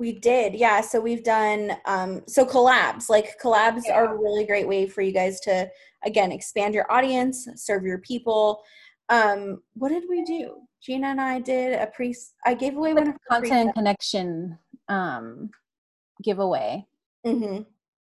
We 0.00 0.12
did, 0.12 0.54
yeah. 0.54 0.80
So 0.80 0.98
we've 0.98 1.22
done 1.22 1.72
um, 1.84 2.22
so 2.26 2.46
collabs. 2.46 3.10
Like 3.10 3.38
collabs 3.38 3.82
yeah. 3.86 3.96
are 3.96 4.14
a 4.14 4.18
really 4.18 4.46
great 4.46 4.66
way 4.66 4.86
for 4.86 5.02
you 5.02 5.12
guys 5.12 5.40
to 5.40 5.68
again 6.06 6.32
expand 6.32 6.72
your 6.72 6.90
audience, 6.90 7.46
serve 7.56 7.84
your 7.84 7.98
people. 7.98 8.62
Um, 9.10 9.60
what 9.74 9.90
did 9.90 10.04
we 10.08 10.24
do? 10.24 10.54
Gina 10.82 11.08
and 11.08 11.20
I 11.20 11.38
did 11.38 11.74
a 11.74 11.86
pre. 11.86 12.14
I 12.46 12.54
gave 12.54 12.78
away 12.78 12.94
one 12.94 13.08
of 13.08 13.14
content 13.30 13.74
connection 13.74 14.58
um, 14.88 15.50
giveaway. 16.24 16.86
Mm-hmm. 17.26 17.64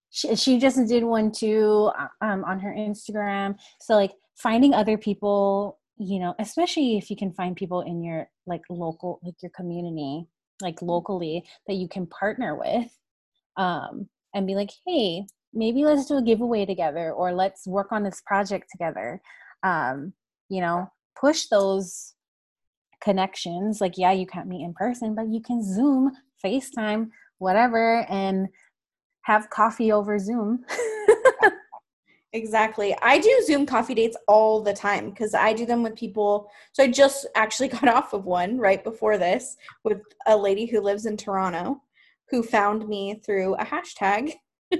She, 0.10 0.36
she 0.36 0.60
just 0.60 0.86
did 0.90 1.06
one 1.06 1.32
too 1.32 1.92
uh, 1.98 2.08
um, 2.20 2.44
on 2.44 2.60
her 2.60 2.76
Instagram. 2.78 3.56
So 3.80 3.96
like 3.96 4.12
finding 4.36 4.74
other 4.74 4.98
people, 4.98 5.80
you 5.98 6.20
know, 6.20 6.36
especially 6.40 6.98
if 6.98 7.10
you 7.10 7.16
can 7.16 7.32
find 7.32 7.56
people 7.56 7.84
in 7.84 8.04
your 8.04 8.28
like 8.46 8.64
local, 8.70 9.22
like 9.24 9.36
your 9.42 9.52
community, 9.56 10.28
like 10.62 10.82
locally 10.82 11.46
that 11.68 11.76
you 11.76 11.88
can 11.88 12.08
partner 12.08 12.56
with, 12.56 12.90
um, 13.58 14.10
and 14.34 14.48
be 14.48 14.56
like, 14.56 14.72
hey, 14.86 15.26
maybe 15.54 15.86
let's 15.86 16.06
do 16.06 16.18
a 16.18 16.22
giveaway 16.22 16.66
together, 16.66 17.12
or 17.12 17.34
let's 17.34 17.68
work 17.68 17.92
on 17.92 18.04
this 18.04 18.22
project 18.26 18.68
together. 18.72 19.22
Um, 19.64 20.14
you 20.50 20.62
know, 20.62 20.92
push 21.20 21.48
those 21.48 22.16
connections 23.02 23.82
like 23.82 23.98
yeah 23.98 24.12
you 24.12 24.26
can't 24.26 24.48
meet 24.48 24.64
in 24.64 24.74
person 24.74 25.14
but 25.14 25.28
you 25.28 25.40
can 25.40 25.64
zoom 25.64 26.12
facetime 26.44 27.10
whatever 27.38 28.06
and 28.10 28.48
have 29.22 29.50
coffee 29.50 29.92
over 29.92 30.18
zoom 30.18 30.64
exactly. 32.36 32.96
I 33.02 33.18
do 33.18 33.44
zoom 33.46 33.66
coffee 33.66 33.96
dates 33.96 34.18
all 34.28 34.62
the 34.62 34.74
time 34.74 35.10
because 35.10 35.34
i 35.34 35.54
do 35.54 35.66
them 35.66 35.84
with 35.84 35.96
people. 35.96 36.50
So 36.74 36.84
i 36.84 36.88
just 36.88 37.26
actually 37.36 37.68
got 37.78 37.88
off 37.88 38.14
of 38.14 38.26
one 38.26 38.58
right 38.60 38.84
before 38.84 39.18
this 39.18 39.58
with 39.84 40.02
a 40.28 40.38
lady 40.38 40.66
who 40.66 40.82
lives 40.82 41.06
in 41.06 41.18
toronto 41.18 41.82
who 42.30 42.42
found 42.42 42.88
me 42.88 43.22
through 43.26 43.56
a 43.56 43.66
hashtag. 43.66 44.34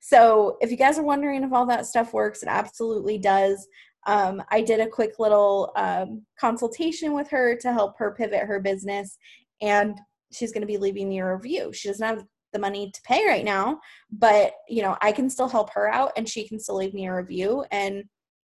So 0.00 0.58
if 0.60 0.70
you 0.70 0.76
guys 0.76 0.98
are 0.98 1.04
wondering 1.04 1.42
if 1.42 1.52
all 1.52 1.66
that 1.66 1.86
stuff 1.86 2.12
works 2.12 2.42
it 2.42 2.48
absolutely 2.48 3.18
does. 3.18 3.66
Um, 4.06 4.42
I 4.50 4.60
did 4.60 4.80
a 4.80 4.86
quick 4.86 5.18
little 5.18 5.72
um, 5.76 6.22
consultation 6.38 7.14
with 7.14 7.28
her 7.30 7.56
to 7.56 7.72
help 7.72 7.96
her 7.98 8.14
pivot 8.14 8.42
her 8.42 8.60
business, 8.60 9.16
and 9.62 9.98
she's 10.30 10.52
going 10.52 10.60
to 10.60 10.66
be 10.66 10.76
leaving 10.76 11.08
me 11.08 11.20
a 11.20 11.34
review. 11.34 11.72
She 11.72 11.88
doesn't 11.88 12.06
have 12.06 12.26
the 12.54 12.58
money 12.58 12.90
to 12.90 13.02
pay 13.02 13.26
right 13.26 13.44
now, 13.44 13.80
but 14.10 14.54
you 14.68 14.80
know, 14.80 14.96
I 15.02 15.12
can 15.12 15.28
still 15.28 15.48
help 15.48 15.70
her 15.74 15.92
out, 15.92 16.12
and 16.16 16.26
she 16.26 16.48
can 16.48 16.58
still 16.58 16.76
leave 16.76 16.94
me 16.94 17.06
a 17.06 17.14
review, 17.14 17.66
and 17.70 18.04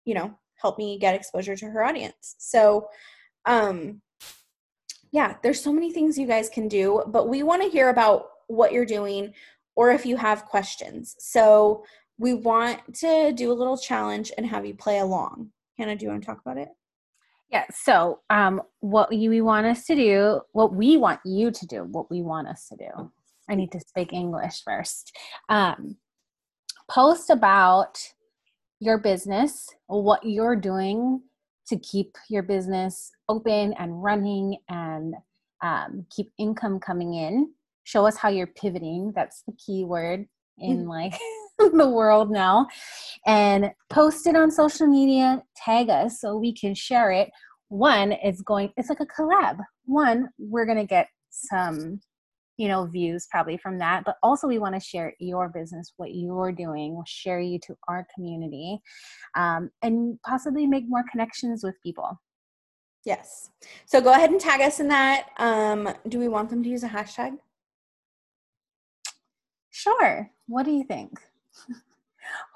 you 0.06 0.14
know, 0.14 0.34
help 0.56 0.78
me 0.78 0.98
get 0.98 1.16
exposure 1.16 1.56
to 1.58 1.66
her 1.66 1.84
audience. 1.84 2.36
So, 2.38 2.88
um, 3.46 4.02
yeah, 5.12 5.36
there's 5.44 5.62
so 5.62 5.74
many 5.74 5.92
things 5.92 6.18
you 6.18 6.28
guys 6.28 6.50
can 6.50 6.68
do, 6.68 7.04
but 7.08 7.28
we 7.28 7.44
want 7.44 7.62
to 7.64 7.70
hear 7.70 7.90
about 7.90 8.28
what 8.48 8.72
you're 8.72 8.86
doing 8.86 9.34
or 9.76 9.92
if 9.92 10.06
you 10.06 10.18
have 10.18 10.46
questions. 10.46 11.16
So 11.20 11.84
we 12.18 12.34
want 12.34 12.80
to 12.96 13.34
do 13.34 13.52
a 13.52 13.54
little 13.54 13.78
challenge 13.78 14.32
and 14.38 14.46
have 14.46 14.66
you 14.66 14.74
play 14.74 15.00
along. 15.00 15.52
Hannah, 15.78 15.96
do 15.96 16.06
you 16.06 16.12
want 16.12 16.22
to 16.22 16.26
talk 16.26 16.42
about 16.42 16.58
it? 16.58 16.70
Yeah. 17.52 17.66
So, 17.72 18.22
um, 18.30 18.62
what 18.80 19.12
you, 19.12 19.30
we 19.30 19.42
want 19.42 19.68
us 19.68 19.86
to 19.86 19.96
do, 19.96 20.42
what 20.54 20.74
we 20.74 20.98
want 20.98 21.20
you 21.26 21.52
to 21.52 21.68
do, 21.68 21.84
what 21.84 22.10
we 22.10 22.22
want 22.22 22.48
us 22.48 22.68
to 22.70 22.76
do. 22.76 23.12
I 23.50 23.56
need 23.56 23.72
to 23.72 23.80
speak 23.80 24.14
English 24.14 24.64
first. 24.64 25.16
Um, 25.50 25.98
post 26.90 27.30
about 27.30 27.98
your 28.80 28.98
business, 28.98 29.70
what 29.88 30.24
you're 30.24 30.56
doing 30.56 31.22
to 31.68 31.78
keep 31.78 32.16
your 32.30 32.44
business 32.44 33.12
open 33.30 33.74
and 33.74 34.04
running 34.04 34.58
and 34.70 35.16
um, 35.64 36.06
keep 36.16 36.32
income 36.38 36.80
coming 36.80 37.16
in. 37.16 37.52
Show 37.84 38.06
us 38.06 38.18
how 38.18 38.30
you're 38.30 38.48
pivoting. 38.48 39.14
That's 39.16 39.44
the 39.48 39.54
key 39.54 39.84
word 39.84 40.28
in 40.60 40.86
mm. 40.86 40.90
like 40.90 41.14
the 41.74 41.90
world 41.90 42.32
now 42.32 42.68
and 43.26 43.72
post 43.90 44.28
it 44.28 44.36
on 44.36 44.52
social 44.52 44.88
media 44.88 45.42
tag 45.56 45.90
us 45.90 46.20
so 46.22 46.36
we 46.36 46.54
can 46.54 46.74
share 46.74 47.12
it 47.12 47.30
one 47.70 48.12
is 48.12 48.42
going 48.42 48.72
it's 48.78 48.90
like 48.90 49.00
a 49.00 49.06
collab 49.06 49.58
one 49.86 50.30
we're 50.38 50.66
going 50.66 50.78
to 50.78 50.86
get 50.86 51.08
some 51.30 52.00
you 52.58 52.68
know 52.68 52.86
views 52.86 53.28
probably 53.30 53.58
from 53.58 53.78
that 53.78 54.04
but 54.06 54.18
also 54.24 54.48
we 54.48 54.60
want 54.60 54.74
to 54.74 54.80
share 54.80 55.14
your 55.20 55.50
business 55.50 55.94
what 55.98 56.14
you're 56.14 56.52
doing 56.52 56.96
we'll 56.96 57.04
share 57.06 57.40
you 57.40 57.60
to 57.60 57.76
our 57.88 58.06
community 58.14 58.80
um, 59.36 59.70
and 59.82 60.20
possibly 60.26 60.66
make 60.66 60.86
more 60.88 61.04
connections 61.12 61.64
with 61.64 61.76
people 61.84 62.20
yes 63.04 63.50
so 63.86 64.00
go 64.02 64.12
ahead 64.12 64.30
and 64.30 64.40
tag 64.40 64.62
us 64.62 64.80
in 64.80 64.88
that 64.88 65.28
um, 65.38 65.90
do 66.08 66.20
we 66.20 66.28
want 66.28 66.50
them 66.50 66.64
to 66.64 66.70
use 66.70 66.84
a 66.84 66.90
hashtag 66.90 67.38
sure 69.72 70.32
what 70.48 70.64
do 70.64 70.72
you 70.72 70.84
think 70.84 71.20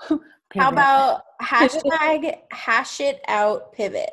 How 0.56 0.70
about 0.70 1.22
hashtag 1.42 2.40
hash 2.52 3.00
it 3.00 3.22
out 3.28 3.72
pivot? 3.72 4.10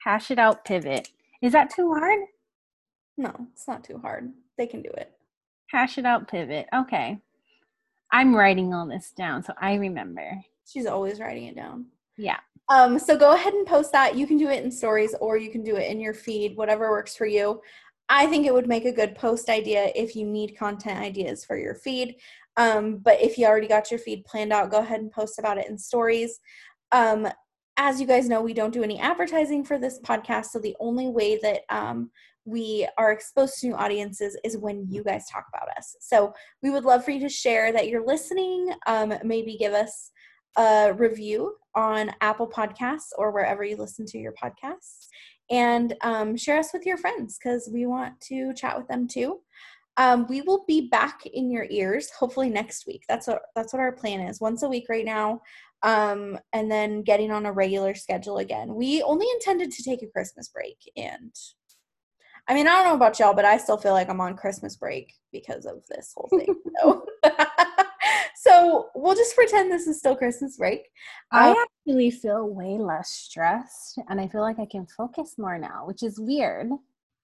Hash 0.00 0.30
it 0.30 0.38
out 0.38 0.64
pivot. 0.64 1.10
Is 1.40 1.52
that 1.52 1.70
too 1.70 1.92
hard? 1.92 2.20
No, 3.16 3.32
it's 3.52 3.68
not 3.68 3.84
too 3.84 3.98
hard. 3.98 4.32
They 4.62 4.68
can 4.68 4.80
do 4.80 4.90
it. 4.90 5.10
Hash 5.70 5.98
it 5.98 6.06
out 6.06 6.28
pivot. 6.28 6.68
Okay. 6.72 7.18
I'm 8.12 8.32
writing 8.32 8.72
all 8.72 8.86
this 8.86 9.10
down 9.10 9.42
so 9.42 9.52
I 9.60 9.74
remember. 9.74 10.40
She's 10.64 10.86
always 10.86 11.18
writing 11.18 11.46
it 11.46 11.56
down. 11.56 11.86
Yeah. 12.16 12.38
Um, 12.68 12.96
so 13.00 13.18
go 13.18 13.32
ahead 13.34 13.54
and 13.54 13.66
post 13.66 13.90
that. 13.90 14.14
You 14.14 14.24
can 14.24 14.36
do 14.36 14.48
it 14.48 14.62
in 14.62 14.70
stories 14.70 15.16
or 15.20 15.36
you 15.36 15.50
can 15.50 15.64
do 15.64 15.74
it 15.74 15.90
in 15.90 15.98
your 15.98 16.14
feed, 16.14 16.56
whatever 16.56 16.90
works 16.92 17.16
for 17.16 17.26
you. 17.26 17.60
I 18.08 18.26
think 18.26 18.46
it 18.46 18.54
would 18.54 18.68
make 18.68 18.84
a 18.84 18.92
good 18.92 19.16
post 19.16 19.48
idea 19.48 19.90
if 19.96 20.14
you 20.14 20.26
need 20.26 20.56
content 20.56 21.00
ideas 21.00 21.44
for 21.44 21.58
your 21.58 21.74
feed. 21.74 22.14
Um, 22.56 22.98
but 22.98 23.20
if 23.20 23.36
you 23.36 23.46
already 23.46 23.66
got 23.66 23.90
your 23.90 23.98
feed 23.98 24.24
planned 24.26 24.52
out, 24.52 24.70
go 24.70 24.78
ahead 24.78 25.00
and 25.00 25.10
post 25.10 25.40
about 25.40 25.58
it 25.58 25.68
in 25.68 25.76
stories. 25.76 26.38
Um, 26.92 27.26
as 27.76 28.00
you 28.00 28.06
guys 28.06 28.28
know, 28.28 28.42
we 28.42 28.54
don't 28.54 28.72
do 28.72 28.84
any 28.84 29.00
advertising 29.00 29.64
for 29.64 29.76
this 29.76 29.98
podcast. 30.02 30.46
So 30.46 30.60
the 30.60 30.76
only 30.78 31.08
way 31.08 31.40
that 31.42 31.62
um, 31.68 32.12
we 32.44 32.88
are 32.98 33.12
exposed 33.12 33.60
to 33.60 33.68
new 33.68 33.74
audiences 33.74 34.36
is 34.44 34.56
when 34.58 34.86
you 34.88 35.04
guys 35.04 35.26
talk 35.30 35.46
about 35.52 35.68
us. 35.76 35.96
So 36.00 36.32
we 36.62 36.70
would 36.70 36.84
love 36.84 37.04
for 37.04 37.12
you 37.12 37.20
to 37.20 37.28
share 37.28 37.72
that 37.72 37.88
you're 37.88 38.06
listening. 38.06 38.72
Um, 38.86 39.14
maybe 39.24 39.56
give 39.56 39.72
us 39.72 40.10
a 40.56 40.92
review 40.92 41.54
on 41.74 42.12
Apple 42.20 42.48
Podcasts 42.48 43.10
or 43.16 43.30
wherever 43.30 43.64
you 43.64 43.76
listen 43.76 44.04
to 44.06 44.18
your 44.18 44.32
podcasts. 44.32 45.06
And 45.50 45.94
um, 46.02 46.36
share 46.36 46.58
us 46.58 46.72
with 46.72 46.84
your 46.86 46.96
friends 46.96 47.38
because 47.38 47.70
we 47.72 47.86
want 47.86 48.20
to 48.22 48.52
chat 48.54 48.76
with 48.76 48.88
them 48.88 49.06
too. 49.06 49.40
Um, 49.98 50.26
we 50.28 50.40
will 50.40 50.64
be 50.66 50.88
back 50.88 51.26
in 51.26 51.50
your 51.50 51.66
ears 51.68 52.10
hopefully 52.10 52.48
next 52.48 52.86
week. 52.86 53.04
That's 53.08 53.26
what 53.26 53.42
that's 53.54 53.74
what 53.74 53.80
our 53.80 53.92
plan 53.92 54.20
is. 54.20 54.40
Once 54.40 54.62
a 54.62 54.68
week 54.68 54.86
right 54.88 55.04
now, 55.04 55.42
um, 55.82 56.38
and 56.52 56.70
then 56.70 57.02
getting 57.02 57.30
on 57.30 57.44
a 57.44 57.52
regular 57.52 57.94
schedule 57.94 58.38
again. 58.38 58.74
We 58.74 59.02
only 59.02 59.26
intended 59.34 59.70
to 59.72 59.82
take 59.82 60.02
a 60.02 60.06
Christmas 60.06 60.48
break, 60.48 60.78
and 60.96 61.34
I 62.48 62.54
mean 62.54 62.66
I 62.66 62.70
don't 62.70 62.84
know 62.84 62.94
about 62.94 63.18
y'all, 63.18 63.34
but 63.34 63.44
I 63.44 63.56
still 63.56 63.76
feel 63.76 63.92
like 63.92 64.08
I'm 64.08 64.20
on 64.20 64.36
Christmas 64.36 64.76
break 64.76 65.14
because 65.32 65.66
of 65.66 65.82
this 65.88 66.12
whole 66.16 66.28
thing. 66.28 66.54
so. 66.80 67.06
so 68.34 68.88
we'll 68.96 69.14
just 69.14 69.36
pretend 69.36 69.70
this 69.70 69.86
is 69.86 69.98
still 69.98 70.16
Christmas 70.16 70.56
break. 70.56 70.88
I 71.30 71.50
um, 71.50 71.56
actually 71.62 72.10
feel 72.10 72.48
way 72.48 72.76
less 72.76 73.10
stressed, 73.10 74.00
and 74.08 74.20
I 74.20 74.26
feel 74.26 74.40
like 74.40 74.58
I 74.58 74.66
can 74.66 74.86
focus 74.86 75.36
more 75.38 75.58
now, 75.58 75.84
which 75.86 76.02
is 76.02 76.18
weird 76.18 76.70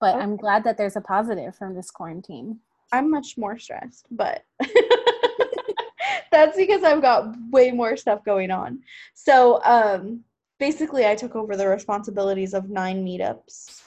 but 0.01 0.14
okay. 0.14 0.23
I'm 0.23 0.37
glad 0.37 0.64
that 0.64 0.77
there's 0.77 0.97
a 0.97 1.01
positive 1.01 1.57
from 1.57 1.75
this 1.75 1.91
quarantine. 1.91 2.59
I'm 2.93 3.11
much 3.11 3.37
more 3.37 3.59
stressed, 3.59 4.07
but 4.11 4.45
that's 6.31 6.57
because 6.57 6.85
I've 6.85 7.03
got 7.03 7.35
way 7.51 7.71
more 7.71 7.97
stuff 7.97 8.25
going 8.25 8.51
on. 8.51 8.81
So, 9.14 9.62
um, 9.64 10.25
basically, 10.59 11.07
I 11.07 11.14
took 11.14 11.37
over 11.37 11.57
the 11.57 11.69
responsibilities 11.69 12.55
of 12.55 12.71
nine 12.71 13.05
meetups 13.05 13.83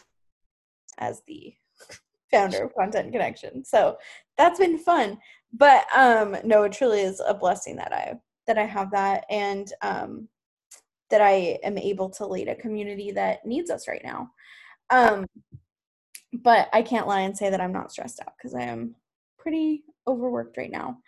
as 0.98 1.22
the 1.28 1.54
founder 2.32 2.64
of 2.64 2.76
Content 2.76 3.12
Connection. 3.12 3.64
So 3.66 3.98
that's 4.38 4.60
been 4.60 4.78
fun. 4.78 5.18
But 5.54 5.86
um 5.96 6.38
no, 6.44 6.64
it 6.64 6.72
truly 6.72 7.02
is 7.02 7.22
a 7.26 7.34
blessing 7.34 7.76
that 7.78 7.94
I 7.94 8.16
that 8.48 8.58
I 8.58 8.66
have 8.66 8.92
that 8.92 9.26
and 9.30 9.72
um 9.82 10.28
that 11.10 11.22
I 11.22 11.60
am 11.64 11.78
able 11.78 12.10
to 12.12 12.26
lead 12.26 12.48
a 12.48 12.56
community 12.56 13.12
that 13.12 13.46
needs 13.46 13.70
us 13.70 13.88
right 13.88 14.04
now. 14.04 14.32
Um 14.90 15.26
but 16.34 16.70
I 16.72 16.82
can't 16.82 17.08
lie 17.08 17.22
and 17.22 17.38
say 17.38 17.50
that 17.50 17.62
I'm 17.62 17.74
not 17.74 17.92
stressed 17.92 18.22
out 18.22 18.34
because 18.38 18.56
I 18.56 18.62
am 18.62 18.96
pretty 19.38 19.84
overworked 20.08 20.58
right 20.58 20.72
now. 20.72 21.00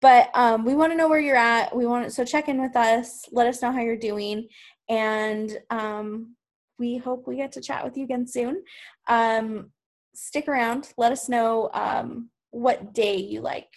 But 0.00 0.30
um, 0.34 0.64
we 0.64 0.74
want 0.74 0.92
to 0.92 0.96
know 0.96 1.08
where 1.08 1.18
you're 1.18 1.36
at. 1.36 1.74
We 1.74 1.84
want 1.84 2.12
so 2.12 2.24
check 2.24 2.48
in 2.48 2.60
with 2.62 2.76
us. 2.76 3.24
Let 3.32 3.48
us 3.48 3.60
know 3.60 3.72
how 3.72 3.80
you're 3.80 3.96
doing, 3.96 4.46
and 4.88 5.58
um, 5.70 6.36
we 6.78 6.98
hope 6.98 7.26
we 7.26 7.36
get 7.36 7.52
to 7.52 7.60
chat 7.60 7.84
with 7.84 7.96
you 7.96 8.04
again 8.04 8.26
soon. 8.26 8.62
Um, 9.08 9.70
stick 10.14 10.48
around. 10.48 10.92
Let 10.96 11.12
us 11.12 11.28
know 11.28 11.70
um, 11.72 12.30
what 12.50 12.94
day 12.94 13.16
you 13.16 13.40
like 13.40 13.72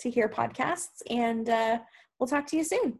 to 0.00 0.10
hear 0.10 0.28
podcasts, 0.28 1.02
and 1.08 1.48
uh, 1.48 1.78
we'll 2.18 2.26
talk 2.26 2.46
to 2.48 2.56
you 2.56 2.64
soon. 2.64 2.98